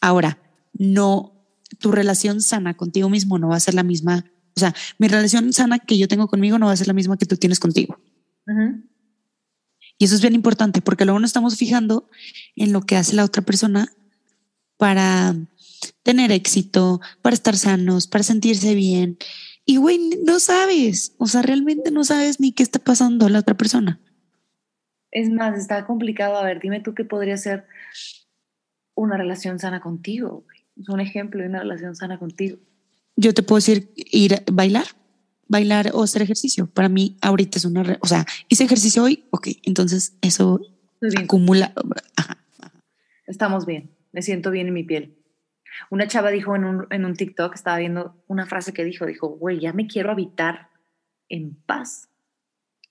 Ahora, 0.00 0.38
no, 0.74 1.46
tu 1.78 1.92
relación 1.92 2.40
sana 2.42 2.76
contigo 2.76 3.08
mismo 3.08 3.38
no 3.38 3.48
va 3.48 3.56
a 3.56 3.60
ser 3.60 3.74
la 3.74 3.82
misma, 3.82 4.24
o 4.56 4.60
sea, 4.60 4.74
mi 4.98 5.08
relación 5.08 5.52
sana 5.52 5.78
que 5.78 5.98
yo 5.98 6.08
tengo 6.08 6.28
conmigo 6.28 6.58
no 6.58 6.66
va 6.66 6.72
a 6.72 6.76
ser 6.76 6.88
la 6.88 6.92
misma 6.92 7.16
que 7.16 7.26
tú 7.26 7.36
tienes 7.36 7.58
contigo. 7.58 7.98
Y 9.98 10.04
eso 10.04 10.14
es 10.14 10.20
bien 10.20 10.34
importante 10.34 10.80
porque 10.80 11.04
luego 11.04 11.18
nos 11.18 11.30
estamos 11.30 11.56
fijando 11.56 12.08
en 12.54 12.72
lo 12.72 12.82
que 12.82 12.96
hace 12.96 13.16
la 13.16 13.24
otra 13.24 13.42
persona 13.42 13.92
para 14.76 15.34
tener 16.02 16.32
éxito, 16.32 17.00
para 17.20 17.34
estar 17.34 17.56
sanos, 17.56 18.06
para 18.06 18.22
sentirse 18.22 18.74
bien. 18.74 19.18
Y 19.64 19.76
güey, 19.76 19.98
no 20.24 20.40
sabes, 20.40 21.14
o 21.18 21.26
sea, 21.26 21.42
realmente 21.42 21.90
no 21.90 22.04
sabes 22.04 22.40
ni 22.40 22.52
qué 22.52 22.62
está 22.62 22.78
pasando 22.78 23.26
a 23.26 23.28
la 23.28 23.40
otra 23.40 23.56
persona. 23.56 24.00
Es 25.10 25.30
más, 25.30 25.58
está 25.58 25.84
complicado. 25.86 26.36
A 26.36 26.44
ver, 26.44 26.60
dime 26.60 26.80
tú 26.80 26.94
qué 26.94 27.04
podría 27.04 27.36
ser 27.36 27.66
una 28.94 29.16
relación 29.16 29.58
sana 29.58 29.80
contigo. 29.80 30.46
Es 30.76 30.88
un 30.88 31.00
ejemplo 31.00 31.42
de 31.42 31.48
una 31.48 31.60
relación 31.60 31.96
sana 31.96 32.18
contigo. 32.18 32.58
Yo 33.16 33.34
te 33.34 33.42
puedo 33.42 33.58
decir 33.58 33.92
ir 33.96 34.34
a 34.34 34.42
bailar 34.52 34.86
bailar 35.48 35.90
o 35.94 36.02
hacer 36.02 36.22
ejercicio. 36.22 36.66
Para 36.66 36.88
mí 36.88 37.16
ahorita 37.20 37.58
es 37.58 37.64
una, 37.64 37.98
o 38.00 38.06
sea, 38.06 38.24
hice 38.48 38.64
ejercicio 38.64 39.02
hoy, 39.02 39.24
ok, 39.30 39.48
entonces 39.64 40.16
eso 40.20 40.60
acumula. 41.16 41.72
Estamos 43.26 43.66
bien, 43.66 43.90
me 44.12 44.22
siento 44.22 44.50
bien 44.50 44.68
en 44.68 44.74
mi 44.74 44.84
piel. 44.84 45.14
Una 45.90 46.08
chava 46.08 46.30
dijo 46.30 46.56
en 46.56 46.64
un, 46.64 46.86
en 46.90 47.04
un 47.04 47.14
TikTok, 47.14 47.54
estaba 47.54 47.78
viendo 47.78 48.22
una 48.26 48.46
frase 48.46 48.72
que 48.72 48.84
dijo, 48.84 49.06
dijo, 49.06 49.28
güey, 49.28 49.60
ya 49.60 49.72
me 49.72 49.86
quiero 49.86 50.10
habitar 50.10 50.70
en 51.28 51.54
paz. 51.54 52.08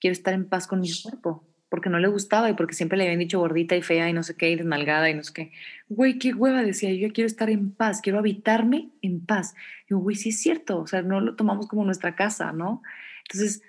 Quiero 0.00 0.12
estar 0.12 0.32
en 0.32 0.48
paz 0.48 0.66
con 0.66 0.80
mi 0.80 0.90
cuerpo 1.02 1.44
porque 1.68 1.90
no 1.90 1.98
le 1.98 2.08
gustaba 2.08 2.48
y 2.48 2.54
porque 2.54 2.74
siempre 2.74 2.96
le 2.96 3.04
habían 3.04 3.18
dicho 3.18 3.38
gordita 3.38 3.76
y 3.76 3.82
fea 3.82 4.08
y 4.08 4.12
no 4.12 4.22
sé 4.22 4.36
qué, 4.36 4.50
y 4.50 4.56
desmalgada 4.56 5.10
y 5.10 5.14
no 5.14 5.22
sé 5.22 5.32
qué. 5.32 5.52
Güey, 5.88 6.18
qué 6.18 6.32
hueva, 6.32 6.62
decía 6.62 6.92
yo, 6.92 7.12
quiero 7.12 7.26
estar 7.26 7.50
en 7.50 7.72
paz, 7.72 8.00
quiero 8.00 8.18
habitarme 8.18 8.90
en 9.02 9.24
paz. 9.24 9.54
Y 9.88 9.94
güey, 9.94 10.16
sí 10.16 10.30
es 10.30 10.40
cierto, 10.40 10.80
o 10.80 10.86
sea, 10.86 11.02
no 11.02 11.20
lo 11.20 11.36
tomamos 11.36 11.66
como 11.68 11.84
nuestra 11.84 12.16
casa, 12.16 12.52
¿no? 12.52 12.82
Entonces, 13.28 13.62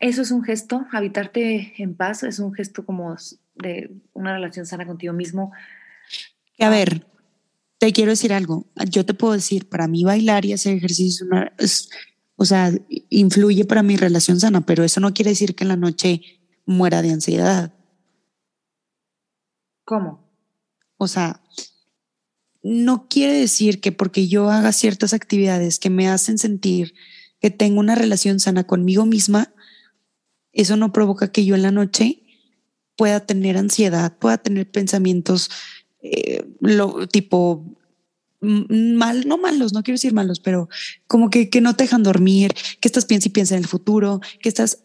eso 0.00 0.22
es 0.22 0.30
un 0.30 0.44
gesto, 0.44 0.86
habitarte 0.92 1.74
en 1.82 1.94
paz 1.94 2.22
es 2.22 2.38
un 2.38 2.52
gesto 2.52 2.84
como 2.84 3.16
de 3.54 3.90
una 4.12 4.34
relación 4.34 4.66
sana 4.66 4.86
contigo 4.86 5.12
mismo. 5.12 5.52
A 6.60 6.68
ver, 6.68 7.06
te 7.78 7.92
quiero 7.92 8.10
decir 8.10 8.32
algo. 8.32 8.66
Yo 8.90 9.04
te 9.04 9.14
puedo 9.14 9.34
decir, 9.34 9.68
para 9.68 9.88
mí 9.88 10.04
bailar 10.04 10.44
y 10.44 10.52
hacer 10.52 10.76
ejercicio 10.76 11.26
es 11.58 11.90
o 12.40 12.44
sea, 12.44 12.72
influye 13.10 13.64
para 13.64 13.82
mi 13.82 13.96
relación 13.96 14.38
sana, 14.38 14.60
pero 14.64 14.84
eso 14.84 15.00
no 15.00 15.12
quiere 15.12 15.32
decir 15.32 15.56
que 15.56 15.64
en 15.64 15.68
la 15.68 15.76
noche 15.76 16.22
muera 16.64 17.02
de 17.02 17.10
ansiedad. 17.10 17.74
¿Cómo? 19.84 20.24
O 20.98 21.08
sea, 21.08 21.42
no 22.62 23.08
quiere 23.08 23.32
decir 23.32 23.80
que 23.80 23.90
porque 23.90 24.28
yo 24.28 24.50
haga 24.50 24.72
ciertas 24.72 25.14
actividades 25.14 25.80
que 25.80 25.90
me 25.90 26.08
hacen 26.08 26.38
sentir 26.38 26.94
que 27.40 27.50
tengo 27.50 27.80
una 27.80 27.96
relación 27.96 28.38
sana 28.38 28.62
conmigo 28.64 29.04
misma, 29.04 29.52
eso 30.52 30.76
no 30.76 30.92
provoca 30.92 31.32
que 31.32 31.44
yo 31.44 31.56
en 31.56 31.62
la 31.62 31.72
noche 31.72 32.22
pueda 32.96 33.18
tener 33.18 33.56
ansiedad, 33.56 34.16
pueda 34.16 34.38
tener 34.38 34.70
pensamientos 34.70 35.50
eh, 36.02 36.48
lo, 36.60 37.08
tipo 37.08 37.64
mal, 38.40 39.26
no 39.26 39.38
malos, 39.38 39.72
no 39.72 39.82
quiero 39.82 39.96
decir 39.96 40.12
malos, 40.12 40.40
pero 40.40 40.68
como 41.06 41.30
que, 41.30 41.50
que 41.50 41.60
no 41.60 41.74
te 41.74 41.84
dejan 41.84 42.02
dormir, 42.02 42.54
que 42.80 42.88
estás 42.88 43.04
piensa 43.04 43.28
y 43.28 43.32
piensa 43.32 43.54
en 43.54 43.62
el 43.62 43.68
futuro, 43.68 44.20
que 44.40 44.48
estás, 44.48 44.84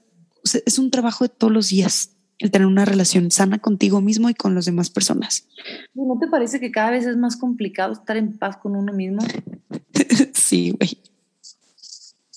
es 0.66 0.80
un 0.80 0.92
trabajo 0.92 1.26
de 1.26 1.30
todos 1.30 1.54
los 1.54 1.70
días 1.70 2.10
el 2.39 2.52
tener 2.52 2.68
una 2.68 2.84
relación 2.84 3.32
sana 3.32 3.60
contigo 3.60 4.02
mismo 4.02 4.30
y 4.30 4.34
con 4.34 4.54
las 4.54 4.66
demás 4.66 4.89
personas. 4.89 5.48
¿No 5.94 6.18
te 6.20 6.28
parece 6.28 6.60
que 6.60 6.72
cada 6.72 6.92
vez 6.92 7.06
es 7.06 7.16
más 7.16 7.38
complicado 7.38 7.94
estar 7.94 8.18
en 8.18 8.38
paz 8.38 8.58
con 8.58 8.76
uno 8.76 8.92
mismo? 8.92 9.22
sí, 10.34 10.72
güey. 10.72 10.98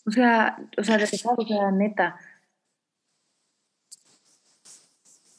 O 0.06 0.12
sea, 0.12 0.56
o 0.78 0.84
sea, 0.84 0.98
de 0.98 1.04
o 1.04 1.08
sea, 1.08 1.72
neta. 1.72 2.16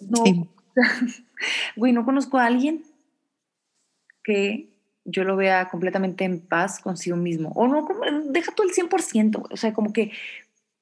No, 0.02 0.24
güey, 1.78 1.94
no 1.94 2.04
conozco 2.04 2.38
a 2.38 2.46
alguien 2.46 2.84
que 4.24 4.77
yo 5.08 5.24
lo 5.24 5.36
vea 5.36 5.70
completamente 5.70 6.26
en 6.26 6.40
paz 6.40 6.80
consigo 6.80 7.16
mismo. 7.16 7.52
O 7.56 7.68
no, 7.68 7.88
deja 8.30 8.52
tú 8.54 8.64
el 8.64 8.72
100%, 8.72 9.48
o 9.50 9.58
sea, 9.58 9.74
como 9.74 9.94
que 9.94 10.12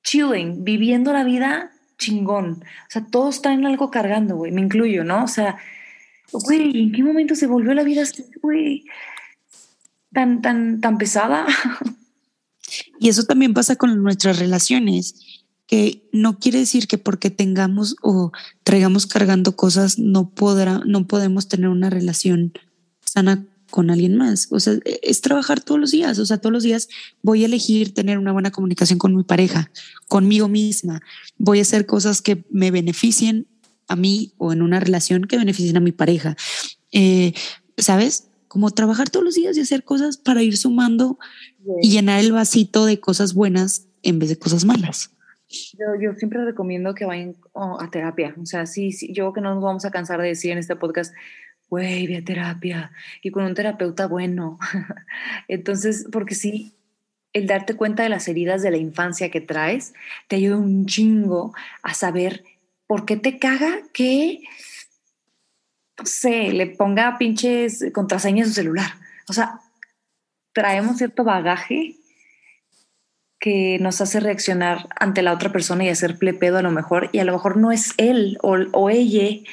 chilling, 0.04 0.64
viviendo 0.64 1.14
la 1.14 1.24
vida 1.24 1.72
chingón. 1.98 2.64
O 2.88 2.90
sea, 2.90 3.06
todos 3.10 3.42
en 3.46 3.66
algo 3.66 3.92
cargando, 3.92 4.36
güey, 4.36 4.52
me 4.52 4.62
incluyo, 4.62 5.04
¿no? 5.04 5.24
O 5.24 5.28
sea, 5.28 5.58
güey, 6.32 6.84
¿en 6.84 6.92
qué 6.92 7.04
momento 7.04 7.36
se 7.36 7.48
volvió 7.48 7.74
la 7.74 7.84
vida 7.84 8.02
así, 8.02 8.26
güey? 8.42 8.86
Tan, 10.12 10.42
tan, 10.42 10.82
tan 10.82 10.98
pesada. 10.98 11.46
Y 13.00 13.10
eso 13.10 13.24
también 13.24 13.54
pasa 13.54 13.76
con 13.76 14.02
nuestras 14.02 14.40
relaciones, 14.40 15.44
que 15.68 16.08
no 16.12 16.40
quiere 16.40 16.60
decir 16.60 16.88
que 16.88 16.98
porque 16.98 17.30
tengamos 17.30 17.96
o 18.02 18.32
traigamos 18.64 19.06
cargando 19.06 19.56
cosas 19.56 20.00
no 20.00 20.30
podrá, 20.30 20.82
no 20.86 21.08
podemos 21.08 21.48
tener 21.48 21.70
una 21.70 21.90
relación 21.90 22.54
sana 23.00 23.46
con 23.76 23.90
alguien 23.90 24.16
más. 24.16 24.48
O 24.52 24.60
sea, 24.62 24.76
e, 24.86 25.02
es 25.04 25.20
trabajar 25.20 25.60
todos 25.60 25.82
los 25.82 25.92
días. 25.92 26.18
O 26.18 26.26
sea, 26.26 26.38
todos 26.38 26.54
los 26.54 26.64
días 26.64 26.88
voy 27.22 27.44
a 27.44 27.48
elegir 27.48 27.94
tener 27.94 28.18
una 28.18 28.32
buena 28.32 28.50
comunicación 28.50 28.98
con 28.98 29.14
mi 29.14 29.24
pareja, 29.24 29.70
conmigo 30.08 30.48
misma. 30.48 31.02
Voy 31.38 31.60
a 31.60 31.64
hacer 31.64 31.86
cosas 31.86 32.22
que 32.22 32.46
me 32.50 32.72
beneficien 32.72 33.48
a 33.90 33.98
mí 33.98 34.32
o 34.38 34.54
en 34.54 34.62
una 34.62 34.80
relación 34.80 35.26
que 35.26 35.38
beneficien 35.38 35.76
a 35.76 35.82
mi 35.82 35.92
pareja. 35.92 36.38
Eh, 36.94 37.34
¿Sabes? 37.78 38.30
Como 38.48 38.72
trabajar 38.72 39.10
todos 39.10 39.26
los 39.26 39.36
días 39.36 39.58
y 39.58 39.60
hacer 39.60 39.84
cosas 39.84 40.16
para 40.16 40.42
ir 40.42 40.56
sumando 40.56 41.20
y 41.82 41.90
llenar 41.90 42.22
el 42.22 42.32
vasito 42.32 42.86
de 42.86 43.02
cosas 43.02 43.34
buenas 43.34 43.88
en 44.04 44.20
vez 44.20 44.30
de 44.30 44.40
cosas 44.40 44.64
malas. 44.64 45.12
Yo, 45.50 46.02
yo 46.02 46.14
siempre 46.14 46.46
recomiendo 46.46 46.96
que 46.96 47.04
vayan 47.04 47.36
oh, 47.52 47.78
a 47.82 47.90
terapia. 47.92 48.36
O 48.42 48.46
sea, 48.46 48.66
sí, 48.66 48.94
sí, 48.94 49.12
yo 49.12 49.34
que 49.34 49.42
no 49.42 49.54
nos 49.54 49.62
vamos 49.62 49.84
a 49.84 49.92
cansar 49.92 50.22
de 50.22 50.30
decir 50.30 50.52
en 50.52 50.60
este 50.60 50.78
podcast, 50.78 51.14
güey, 51.76 52.08
ve 52.08 52.18
a 52.18 52.24
terapia 52.24 52.92
y 53.22 53.32
con 53.32 53.44
un 53.44 53.54
terapeuta 53.54 54.08
bueno. 54.08 54.58
Entonces, 55.50 56.08
porque 56.10 56.36
sí, 56.36 56.74
el 57.34 57.48
darte 57.48 57.76
cuenta 57.76 58.04
de 58.04 58.10
las 58.10 58.30
heridas 58.30 58.62
de 58.62 58.72
la 58.72 58.78
infancia 58.78 59.30
que 59.30 59.42
traes 59.42 59.94
te 60.30 60.38
ayuda 60.38 60.56
un 60.56 60.86
chingo 60.86 61.54
a 61.84 61.94
saber 61.94 62.46
por 62.88 63.06
qué 63.06 63.18
te 63.18 63.40
caga 63.40 63.80
que, 63.92 64.40
no 66.00 66.06
sé, 66.06 66.54
le 66.54 66.68
ponga 66.68 67.18
pinches 67.18 67.84
contraseñas 67.94 68.48
a 68.48 68.50
su 68.52 68.56
celular. 68.56 68.92
O 69.28 69.34
sea, 69.34 69.60
traemos 70.54 70.98
cierto 70.98 71.26
bagaje 71.26 71.98
que 73.38 73.80
nos 73.80 74.00
hace 74.00 74.22
reaccionar 74.22 74.88
ante 74.98 75.22
la 75.22 75.34
otra 75.34 75.52
persona 75.52 75.84
y 75.84 75.90
hacer 75.90 76.18
plepedo 76.18 76.58
a 76.58 76.62
lo 76.62 76.72
mejor, 76.72 77.10
y 77.12 77.20
a 77.20 77.26
lo 77.26 77.34
mejor 77.34 77.58
no 77.58 77.74
es 77.74 77.94
él 77.98 78.38
o, 78.42 78.56
o 78.72 78.90
ella 78.90 79.44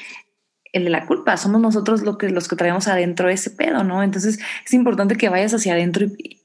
el 0.72 0.84
de 0.84 0.90
la 0.90 1.06
culpa, 1.06 1.36
somos 1.36 1.60
nosotros 1.60 2.02
lo 2.02 2.18
que, 2.18 2.30
los 2.30 2.48
que 2.48 2.56
traemos 2.56 2.88
adentro 2.88 3.28
ese 3.28 3.50
pedo, 3.50 3.84
¿no? 3.84 4.02
Entonces 4.02 4.38
es 4.64 4.74
importante 4.74 5.16
que 5.16 5.28
vayas 5.28 5.52
hacia 5.52 5.74
adentro 5.74 6.06
y, 6.06 6.40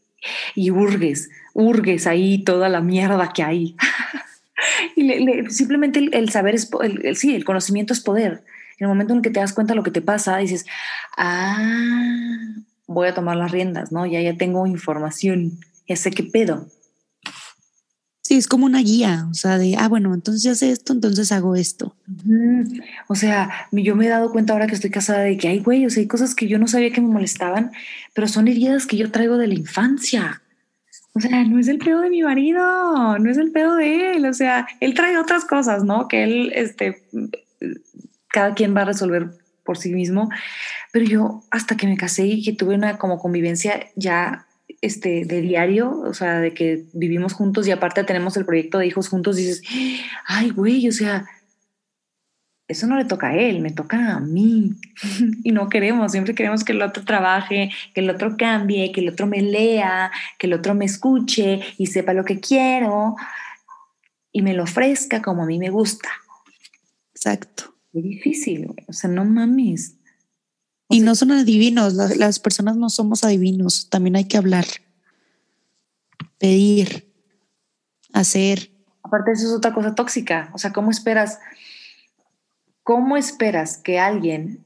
y 0.56 0.72
hurgues, 0.72 1.30
hurgues 1.54 2.08
ahí 2.08 2.44
toda 2.44 2.70
la 2.70 2.82
mierda 2.82 3.32
que 3.34 3.44
hay. 3.44 3.76
y 4.96 5.50
simplemente 5.50 6.10
el, 6.12 6.30
saber 6.30 6.56
es, 6.56 6.70
el, 6.82 7.16
sí, 7.16 7.36
el 7.36 7.46
conocimiento 7.46 7.94
es 7.94 8.02
poder. 8.02 8.44
En 8.80 8.86
el 8.86 8.88
momento 8.90 9.14
en 9.14 9.22
que 9.22 9.30
te 9.30 9.40
das 9.40 9.54
cuenta 9.54 9.74
de 9.74 9.78
lo 9.78 9.84
que 9.84 9.92
te 9.92 10.02
pasa, 10.02 10.38
dices, 10.38 10.66
ah, 11.18 11.58
voy 12.86 13.08
a 13.08 13.14
tomar 13.14 13.38
las 13.38 13.52
riendas, 13.52 13.92
¿no? 13.92 14.06
Ya, 14.06 14.22
ya 14.22 14.36
tengo 14.38 14.68
información, 14.68 15.60
ya 15.88 15.96
sé 15.96 16.12
qué 16.12 16.24
pedo. 16.24 16.68
Sí, 18.28 18.36
es 18.36 18.50
como 18.50 18.66
una 18.66 18.82
guía, 18.82 19.26
o 19.32 19.34
sea, 19.34 19.58
de, 19.58 19.78
ah, 19.78 19.88
bueno, 19.88 20.14
entonces 20.14 20.60
sé 20.60 20.70
esto, 20.70 20.92
entonces 20.92 21.32
hago 21.32 21.56
esto. 21.56 21.96
O 23.08 23.16
sea, 23.16 23.70
yo 23.72 23.96
me 23.96 24.06
he 24.06 24.10
dado 24.10 24.34
cuenta 24.34 24.52
ahora 24.52 24.68
que 24.68 24.76
estoy 24.76 24.90
casada 24.90 25.20
de 25.20 25.38
que 25.38 25.48
hay, 25.48 25.60
güey, 25.60 25.86
o 25.86 25.90
sea, 25.90 26.02
hay 26.02 26.08
cosas 26.08 26.36
que 26.36 26.46
yo 26.46 26.60
no 26.60 26.68
sabía 26.68 26.92
que 26.92 27.00
me 27.00 27.08
molestaban, 27.08 27.72
pero 28.14 28.28
son 28.28 28.50
heridas 28.50 28.86
que 28.86 28.98
yo 28.98 29.12
traigo 29.12 29.38
de 29.38 29.48
la 29.48 29.54
infancia. 29.54 30.42
O 31.14 31.22
sea, 31.22 31.46
no 31.46 31.58
es 31.58 31.70
el 31.70 31.78
pedo 31.78 32.02
de 32.02 32.10
mi 32.10 32.22
marido, 32.22 33.18
no 33.18 33.32
es 33.32 33.38
el 33.38 33.54
pedo 33.54 33.78
de 33.78 34.18
él, 34.18 34.26
o 34.26 34.34
sea, 34.34 34.68
él 34.82 34.94
trae 34.94 35.18
otras 35.18 35.46
cosas, 35.46 35.86
¿no? 35.86 36.10
Que 36.10 36.26
él, 36.26 36.52
este, 36.54 37.08
cada 38.28 38.56
quien 38.56 38.76
va 38.76 38.82
a 38.82 38.86
resolver 38.86 39.38
por 39.64 39.78
sí 39.78 39.94
mismo, 39.94 40.30
pero 40.92 41.06
yo 41.06 41.44
hasta 41.50 41.78
que 41.78 41.88
me 41.88 41.96
casé 41.96 42.28
y 42.28 42.44
que 42.44 42.52
tuve 42.52 42.76
una 42.76 42.98
como 42.98 43.20
convivencia 43.20 43.88
ya 43.96 44.47
este, 44.82 45.26
de 45.26 45.42
diario, 45.42 46.02
o 46.02 46.14
sea, 46.14 46.40
de 46.40 46.54
que 46.54 46.86
vivimos 46.94 47.34
juntos 47.34 47.68
y 47.68 47.72
aparte 47.72 48.04
tenemos 48.04 48.38
el 48.38 48.46
proyecto 48.46 48.78
de 48.78 48.88
hijos 48.88 49.10
juntos, 49.10 49.36
dices, 49.36 49.64
ay, 50.26 50.52
güey, 50.52 50.88
o 50.88 50.92
sea, 50.92 51.26
eso 52.68 52.86
no 52.86 52.98
le 52.98 53.06
toca 53.06 53.30
a 53.30 53.36
él, 53.36 53.62
me 53.62 53.72
toca 53.72 54.16
a 54.16 54.20
mí. 54.20 54.74
y 55.44 55.52
no 55.52 55.70
queremos, 55.70 56.12
siempre 56.12 56.36
queremos 56.36 56.64
que 56.64 56.74
el 56.74 56.82
otro 56.82 57.04
trabaje, 57.06 57.72
que 57.94 58.02
el 58.02 58.10
otro 58.10 58.36
cambie, 58.38 58.92
que 58.92 59.02
el 59.02 59.10
otro 59.10 59.26
me 59.26 59.42
lea, 59.42 60.12
que 60.38 60.48
el 60.48 60.54
otro 60.54 60.76
me 60.76 60.86
escuche 60.86 61.62
y 61.78 61.88
sepa 61.88 62.14
lo 62.14 62.26
que 62.26 62.40
quiero 62.40 63.16
y 64.32 64.42
me 64.42 64.54
lo 64.54 64.64
ofrezca 64.64 65.22
como 65.22 65.44
a 65.44 65.46
mí 65.46 65.58
me 65.58 65.70
gusta. 65.70 66.10
Exacto. 67.16 67.74
Es 67.94 68.04
difícil, 68.04 68.68
o 68.88 68.94
sea, 68.94 69.10
no 69.10 69.26
mames 69.26 69.97
y 70.90 71.02
no 71.02 71.16
son 71.16 71.32
adivinos, 71.32 71.94
las, 71.94 72.40
personas 72.40 72.78
no 72.78 72.90
somos 72.90 73.24
adivinos, 73.24 73.90
también 73.90 74.16
hay 74.16 74.26
que 74.26 74.38
hablar, 74.38 74.66
pedir, 76.38 77.12
hacer. 78.14 78.72
Aparte 79.04 79.32
eso 79.32 79.48
es 79.48 79.54
otra 79.54 79.74
cosa 79.74 79.96
tóxica, 79.96 80.50
o 80.54 80.58
sea, 80.58 80.72
¿cómo 80.72 80.92
esperas, 80.92 81.40
cómo 82.84 83.18
esperas 83.18 83.78
que 83.78 84.00
alguien, 84.00 84.66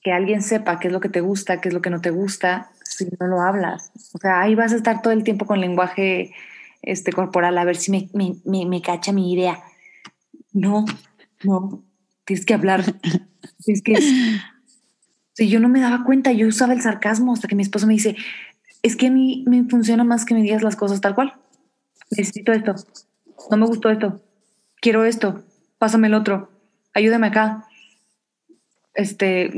que 0.00 0.12
alguien 0.12 0.42
sepa 0.42 0.80
qué 0.80 0.88
es 0.88 0.92
lo 0.92 1.00
que 1.00 1.08
te 1.08 1.20
gusta, 1.20 1.60
qué 1.60 1.68
es 1.68 1.74
lo 1.74 1.82
que 1.82 1.90
no 1.90 2.00
te 2.00 2.10
gusta, 2.10 2.70
si 2.84 3.06
no 3.20 3.26
lo 3.26 3.40
hablas? 3.42 3.90
O 4.14 4.18
sea, 4.18 4.40
ahí 4.40 4.54
vas 4.54 4.72
a 4.72 4.76
estar 4.76 5.02
todo 5.02 5.12
el 5.12 5.24
tiempo 5.24 5.46
con 5.46 5.60
lenguaje 5.60 6.32
este, 6.80 7.12
corporal 7.12 7.56
a 7.58 7.64
ver 7.64 7.76
si 7.76 7.90
me, 7.90 8.08
me, 8.12 8.66
me 8.66 8.82
cacha 8.82 9.12
mi 9.12 9.32
idea. 9.32 9.62
No, 10.52 10.84
no, 11.42 11.82
tienes 12.24 12.46
que 12.46 12.54
hablar, 12.54 12.84
tienes 13.64 13.82
que 13.82 13.94
si 15.34 15.48
yo 15.48 15.60
no 15.60 15.68
me 15.68 15.80
daba 15.80 16.04
cuenta, 16.04 16.32
yo 16.32 16.46
usaba 16.46 16.72
el 16.72 16.80
sarcasmo 16.80 17.32
hasta 17.32 17.48
que 17.48 17.56
mi 17.56 17.62
esposo 17.62 17.86
me 17.86 17.94
dice, 17.94 18.16
es 18.82 18.96
que 18.96 19.08
a 19.08 19.10
mí 19.10 19.44
me 19.46 19.64
funciona 19.64 20.04
más 20.04 20.24
que 20.24 20.34
me 20.34 20.42
digas 20.42 20.62
las 20.62 20.76
cosas 20.76 21.00
tal 21.00 21.14
cual. 21.14 21.34
Necesito 22.10 22.52
esto. 22.52 22.74
No 23.50 23.56
me 23.56 23.66
gustó 23.66 23.90
esto. 23.90 24.22
Quiero 24.80 25.04
esto. 25.04 25.42
Pásame 25.78 26.06
el 26.06 26.14
otro. 26.14 26.50
Ayúdame 26.92 27.26
acá. 27.26 27.66
Este, 28.94 29.50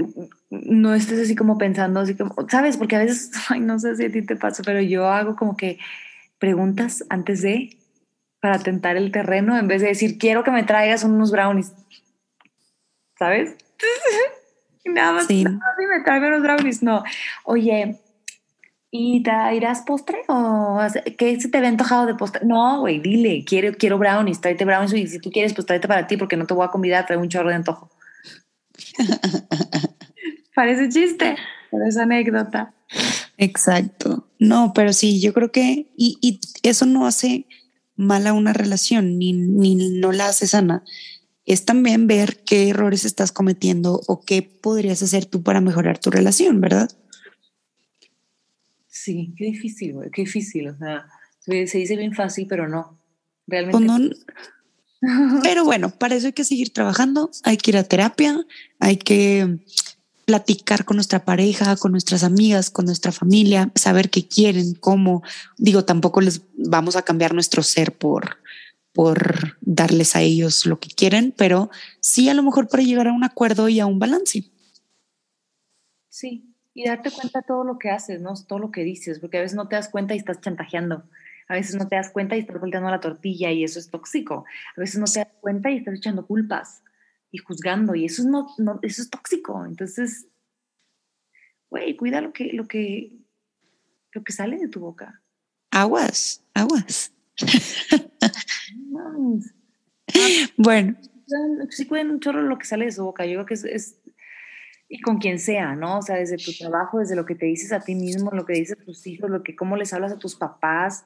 no 0.51 0.95
estés 0.95 1.21
así 1.21 1.37
como 1.37 1.59
pensando, 1.59 2.01
así 2.01 2.17
como, 2.17 2.35
¿sabes? 2.49 2.79
Porque 2.79 2.97
a 2.97 3.01
veces, 3.01 3.31
ay, 3.51 3.61
no 3.61 3.79
sé 3.79 3.97
si 3.97 4.07
a 4.07 4.11
ti 4.11 4.23
te 4.23 4.37
pasa, 4.37 4.63
pero 4.63 4.81
yo 4.81 5.09
hago 5.09 5.37
como 5.37 5.59
que 5.59 5.79
preguntas 6.39 7.05
antes 7.11 7.43
de, 7.43 7.77
para 8.41 8.59
tentar 8.61 8.97
el 8.97 9.13
terreno, 9.13 9.59
en 9.59 9.69
vez 9.69 9.83
de 9.83 9.89
decir, 9.89 10.17
quiero 10.17 10.43
que 10.43 10.51
me 10.51 10.63
traigas 10.63 11.05
unos 11.05 11.31
brownies. 11.33 11.73
¿Sabes? 13.19 13.57
nada 14.95 15.13
más, 15.13 15.27
sí. 15.27 15.45
nada 15.45 15.57
más 15.57 15.77
me 15.79 16.05
trae 16.05 16.19
unos 16.19 16.43
brownies. 16.43 16.83
No. 16.83 17.03
Oye, 17.45 17.99
¿y 18.91 19.23
te 19.23 19.31
irás 19.55 19.83
postre 19.83 20.23
o 20.29 20.79
qué 21.19 21.41
se 21.41 21.49
te 21.49 21.61
ve 21.61 21.67
antojado 21.67 22.07
de 22.07 22.15
postre? 22.15 22.45
No, 22.45 22.81
güey, 22.81 23.01
dile, 23.01 23.45
quiero, 23.45 23.77
quiero 23.77 23.99
brownies, 23.99 24.41
tráete 24.41 24.65
brownies 24.65 24.93
y 24.95 25.07
si 25.07 25.19
tú 25.19 25.31
quieres, 25.31 25.55
pues 25.55 25.67
tráete 25.67 25.89
para 25.89 26.07
ti 26.07 26.17
porque 26.17 26.37
no 26.37 26.47
te 26.47 26.55
voy 26.55 26.65
a 26.65 26.71
convidar, 26.71 27.07
trae 27.07 27.19
un 27.19 27.29
chorro 27.29 27.49
de 27.49 27.57
antojo. 27.57 27.91
Parece 30.55 30.89
chiste, 30.89 31.37
pero 31.71 31.87
es 31.87 31.97
anécdota. 31.97 32.73
Exacto. 33.37 34.27
No, 34.39 34.73
pero 34.75 34.93
sí, 34.93 35.21
yo 35.21 35.35
creo 35.35 35.53
que, 35.53 35.93
y, 35.97 36.17
y 36.21 36.41
eso 36.63 36.87
no 36.87 37.07
hace 37.07 37.47
mal 37.97 38.27
a 38.27 38.33
una 38.33 38.53
relación, 38.53 39.19
ni, 39.19 39.33
ni 39.33 39.99
no 39.99 40.13
la 40.13 40.29
hace 40.29 40.47
sana 40.47 40.85
es 41.47 41.65
también 41.65 42.07
ver 42.07 42.43
qué 42.45 42.69
errores 42.69 43.05
estás 43.05 43.33
cometiendo 43.33 44.03
o 44.09 44.21
qué 44.21 44.43
podrías 44.43 45.03
hacer 45.03 45.27
tú 45.27 45.43
para 45.43 45.61
mejorar 45.61 45.99
tu 45.99 46.11
relación, 46.11 46.61
¿verdad? 46.61 46.91
Sí, 48.89 49.33
qué 49.39 49.45
difícil, 49.45 49.97
qué 50.13 50.23
difícil. 50.23 50.69
O 50.69 50.77
sea, 50.77 51.07
se 51.39 51.79
dice 51.79 51.97
bien 51.97 52.15
fácil, 52.15 52.47
pero 52.49 52.69
no. 52.69 52.99
Realmente. 53.47 53.87
Pues 53.87 54.27
pero 55.43 55.65
bueno, 55.65 55.91
para 55.91 56.17
eso 56.17 56.27
hay 56.27 56.33
que 56.33 56.45
seguir 56.45 56.73
trabajando, 56.73 57.31
hay 57.45 57.57
que 57.57 57.71
ir 57.71 57.77
a 57.77 57.85
terapia, 57.85 58.45
hay 58.81 58.97
que 58.97 59.59
platicar 60.25 60.85
con 60.85 60.97
nuestra 60.97 61.25
pareja, 61.25 61.77
con 61.77 61.93
nuestras 61.93 62.25
amigas, 62.25 62.71
con 62.71 62.87
nuestra 62.87 63.13
familia, 63.13 63.71
saber 63.77 64.11
qué 64.11 64.27
quieren, 64.27 64.75
cómo. 64.75 65.23
Digo, 65.57 65.85
tampoco 65.85 66.21
les 66.21 66.43
vamos 66.57 66.97
a 66.97 67.03
cambiar 67.03 67.33
nuestro 67.33 67.63
ser 67.63 67.93
por, 67.93 68.39
por 68.97 69.59
darles 69.61 70.17
a 70.17 70.23
ellos 70.23 70.65
lo 70.65 70.81
que 70.81 70.89
quieren, 70.89 71.35
pero 71.37 71.69
sí 72.01 72.31
a 72.31 72.35
lo 72.35 72.43
mejor 72.43 72.67
para 72.67 72.83
llegar 72.83 73.09
a 73.09 73.13
un 73.13 73.25
acuerdo 73.25 73.69
y 73.69 73.79
a 73.79 73.85
un 73.85 73.99
balance. 73.99 74.45
Sí, 76.09 76.55
y 76.73 76.87
darte 76.87 77.11
cuenta 77.11 77.41
de 77.41 77.47
todo 77.47 77.63
lo 77.63 77.79
que 77.79 77.91
haces, 77.91 78.23
¿no? 78.23 78.33
Todo 78.49 78.59
lo 78.59 78.71
que 78.71 78.85
dices, 78.85 79.19
porque 79.19 79.37
a 79.37 79.43
veces 79.43 79.55
no 79.55 79.69
te 79.69 79.77
das 79.77 79.91
cuenta 79.91 80.15
y 80.15 80.17
estás 80.17 80.41
chantajeando. 80.41 81.05
A 81.47 81.55
veces 81.55 81.77
no 81.77 81.87
te 81.89 81.97
das 81.97 82.09
cuenta 82.09 82.37
y 82.37 82.41
estás 82.41 82.59
volteando 82.59 82.89
la 82.91 83.01
tortilla 83.01 83.53
y 83.53 83.65
eso 83.65 83.79
es 83.79 83.91
tóxico. 83.91 84.47
A 84.75 84.81
veces 84.81 84.99
no 84.99 85.05
te 85.05 85.19
das 85.19 85.29
cuenta 85.43 85.71
y 85.71 85.77
estás 85.77 85.97
echando 85.97 86.27
culpas 86.27 86.83
y 87.31 87.37
juzgando 87.37 87.95
y 87.95 88.07
eso 88.07 88.23
es, 88.23 88.29
no, 88.29 88.81
eso 88.81 89.03
es 89.03 89.11
tóxico. 89.11 89.67
Entonces, 89.67 90.27
güey, 91.69 91.95
cuida 91.97 92.23
lo 92.23 92.33
que, 92.33 92.51
lo, 92.55 92.67
que, 92.67 93.13
lo 94.13 94.25
que 94.25 94.33
sale 94.33 94.57
de 94.57 94.69
tu 94.69 94.81
boca. 94.81 95.21
Aguas, 95.71 96.43
aguas. 96.55 97.13
bueno. 100.67 100.97
Sí 101.71 101.87
cuiden 101.87 102.11
un 102.11 102.21
chorro 102.21 102.43
lo 102.43 102.59
que 102.59 102.67
sale 102.67 102.85
de 102.85 102.93
su 102.93 103.05
boca. 103.05 103.25
Yo 103.25 103.35
creo 103.35 103.47
que 103.47 103.55
es, 103.55 104.01
y 104.89 105.01
con 105.01 105.19
quien 105.19 105.39
sea, 105.39 105.75
¿no? 105.75 105.99
O 105.99 106.03
sea, 106.03 106.17
desde 106.17 106.37
tu 106.37 106.53
trabajo, 106.53 106.99
desde 106.99 107.17
lo 107.17 107.27
que 107.27 107.35
te 107.35 107.47
dices 107.47 107.73
a 107.73 107.81
ti 107.81 107.95
mismo, 107.95 108.31
lo 108.31 108.47
que 108.47 108.55
dices 108.55 108.79
a 108.81 108.85
tus 108.85 109.07
hijos, 109.07 109.31
lo 109.31 109.43
que, 109.43 109.57
cómo 109.57 109.77
les 109.77 109.93
hablas 109.93 110.13
a 110.13 110.19
tus 110.19 110.37
papás. 110.37 111.05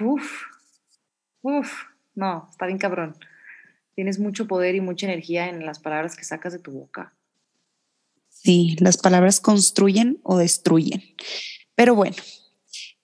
Uf, 0.00 0.42
uf, 1.42 1.84
no, 2.14 2.46
está 2.50 2.66
bien 2.66 2.78
cabrón. 2.78 3.16
Tienes 3.94 4.18
mucho 4.18 4.46
poder 4.46 4.74
y 4.74 4.80
mucha 4.80 5.06
energía 5.06 5.48
en 5.48 5.64
las 5.64 5.78
palabras 5.78 6.16
que 6.16 6.24
sacas 6.24 6.52
de 6.52 6.58
tu 6.58 6.72
boca. 6.72 7.14
Sí, 8.28 8.76
las 8.78 8.98
palabras 8.98 9.40
construyen 9.40 10.20
o 10.22 10.38
destruyen. 10.38 11.02
Pero 11.74 11.94
bueno, 11.94 12.16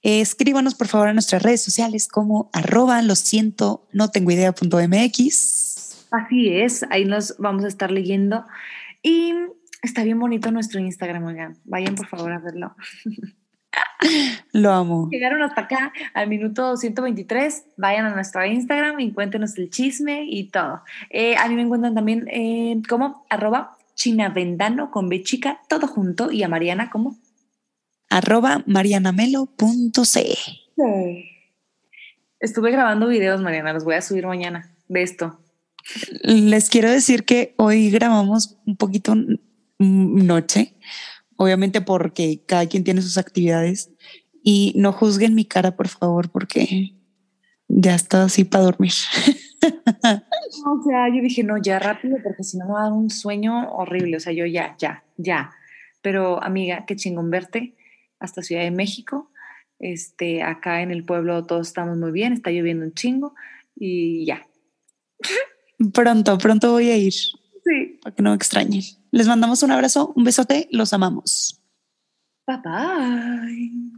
escríbanos 0.04 0.74
por 0.74 0.88
favor 0.88 1.08
a 1.08 1.12
nuestras 1.12 1.42
redes 1.42 1.62
sociales 1.62 2.08
como 2.08 2.50
arroba 2.52 3.00
lo 3.02 3.14
siento, 3.14 3.86
no 3.92 4.10
tengo 4.10 4.30
idea 4.30 4.52
MX. 4.52 6.06
Así 6.10 6.48
es, 6.48 6.84
ahí 6.90 7.04
nos 7.04 7.36
vamos 7.38 7.64
a 7.64 7.68
estar 7.68 7.90
leyendo. 7.90 8.44
Y 9.02 9.32
está 9.82 10.04
bien 10.04 10.18
bonito 10.18 10.50
nuestro 10.50 10.80
Instagram, 10.80 11.24
oigan. 11.24 11.56
Vayan 11.64 11.94
por 11.94 12.06
favor 12.06 12.32
a 12.32 12.38
verlo. 12.38 12.76
Lo 14.52 14.72
amo. 14.72 15.08
Llegaron 15.10 15.42
hasta 15.42 15.62
acá 15.62 15.92
al 16.12 16.28
minuto 16.28 16.76
123. 16.76 17.64
Vayan 17.76 18.06
a 18.06 18.14
nuestro 18.14 18.44
Instagram 18.44 19.00
y 19.00 19.12
cuéntenos 19.12 19.56
el 19.58 19.70
chisme 19.70 20.24
y 20.28 20.50
todo. 20.50 20.82
Eh, 21.10 21.36
a 21.36 21.48
mí 21.48 21.54
me 21.54 21.62
encuentran 21.62 21.94
también 21.94 22.28
eh, 22.30 22.80
como 22.88 23.24
arroba 23.30 23.76
chinavendano 23.94 24.90
con 24.90 25.08
B 25.08 25.22
chica, 25.22 25.60
todo 25.68 25.86
junto. 25.86 26.30
Y 26.30 26.42
a 26.42 26.48
Mariana 26.48 26.90
como 26.90 27.16
arroba 28.14 28.62
marianamelo.c. 28.66 30.36
Sí. 30.76 31.30
Estuve 32.38 32.70
grabando 32.70 33.08
videos, 33.08 33.42
Mariana, 33.42 33.72
los 33.72 33.84
voy 33.84 33.94
a 33.94 34.02
subir 34.02 34.26
mañana 34.26 34.72
de 34.88 35.02
esto. 35.02 35.40
Les 36.22 36.70
quiero 36.70 36.90
decir 36.90 37.24
que 37.24 37.54
hoy 37.56 37.90
grabamos 37.90 38.56
un 38.66 38.76
poquito 38.76 39.14
noche 39.78 40.74
obviamente 41.36 41.80
porque 41.80 42.44
cada 42.46 42.66
quien 42.66 42.84
tiene 42.84 43.02
sus 43.02 43.18
actividades 43.18 43.90
y 44.42 44.72
no 44.76 44.92
juzguen 44.92 45.34
mi 45.34 45.44
cara, 45.44 45.74
por 45.74 45.88
favor, 45.88 46.30
porque 46.30 46.92
ya 47.66 47.96
está 47.96 48.24
así 48.24 48.44
para 48.44 48.64
dormir. 48.64 48.92
o 49.64 50.82
sea, 50.86 51.08
yo 51.08 51.20
dije, 51.20 51.42
no, 51.42 51.56
ya 51.60 51.80
rápido, 51.80 52.18
porque 52.22 52.44
si 52.44 52.58
no 52.58 52.66
me 52.66 52.72
va 52.74 52.80
a 52.80 52.84
dar 52.84 52.92
un 52.92 53.10
sueño 53.10 53.72
horrible. 53.72 54.18
O 54.18 54.20
sea, 54.20 54.32
yo 54.32 54.46
ya, 54.46 54.76
ya, 54.78 55.02
ya. 55.16 55.50
Pero 56.02 56.42
amiga, 56.42 56.84
qué 56.86 56.94
chingón 56.94 57.30
verte 57.30 57.74
hasta 58.24 58.42
Ciudad 58.42 58.62
de 58.62 58.70
México. 58.70 59.30
Este, 59.78 60.42
acá 60.42 60.82
en 60.82 60.90
el 60.90 61.04
pueblo 61.04 61.44
todos 61.44 61.68
estamos 61.68 61.96
muy 61.96 62.12
bien, 62.12 62.32
está 62.32 62.50
lloviendo 62.50 62.84
un 62.84 62.94
chingo 62.94 63.34
y 63.76 64.24
ya. 64.26 64.46
Pronto, 65.92 66.38
pronto 66.38 66.72
voy 66.72 66.90
a 66.90 66.96
ir. 66.96 67.12
Sí. 67.12 67.98
Para 68.02 68.14
que 68.14 68.22
no 68.22 68.30
me 68.30 68.36
extrañen. 68.36 68.82
Les 69.10 69.26
mandamos 69.26 69.62
un 69.62 69.72
abrazo, 69.72 70.12
un 70.16 70.24
besote, 70.24 70.68
los 70.70 70.92
amamos. 70.92 71.60
Bye 72.46 72.58
bye. 72.62 73.94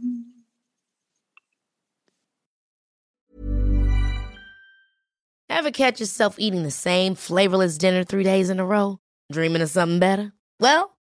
Ever 5.49 5.71
catch 5.71 5.99
yourself 5.99 6.35
eating 6.37 6.63
the 6.63 6.71
same 6.71 7.15
flavorless 7.15 7.77
dinner 7.77 8.03
three 8.03 8.23
days 8.23 8.49
in 8.49 8.59
a 8.59 8.65
row? 8.65 8.99
Dreaming 9.31 9.61
of 9.61 9.69
something 9.69 9.99
better? 9.99 10.33
Well, 10.59 10.96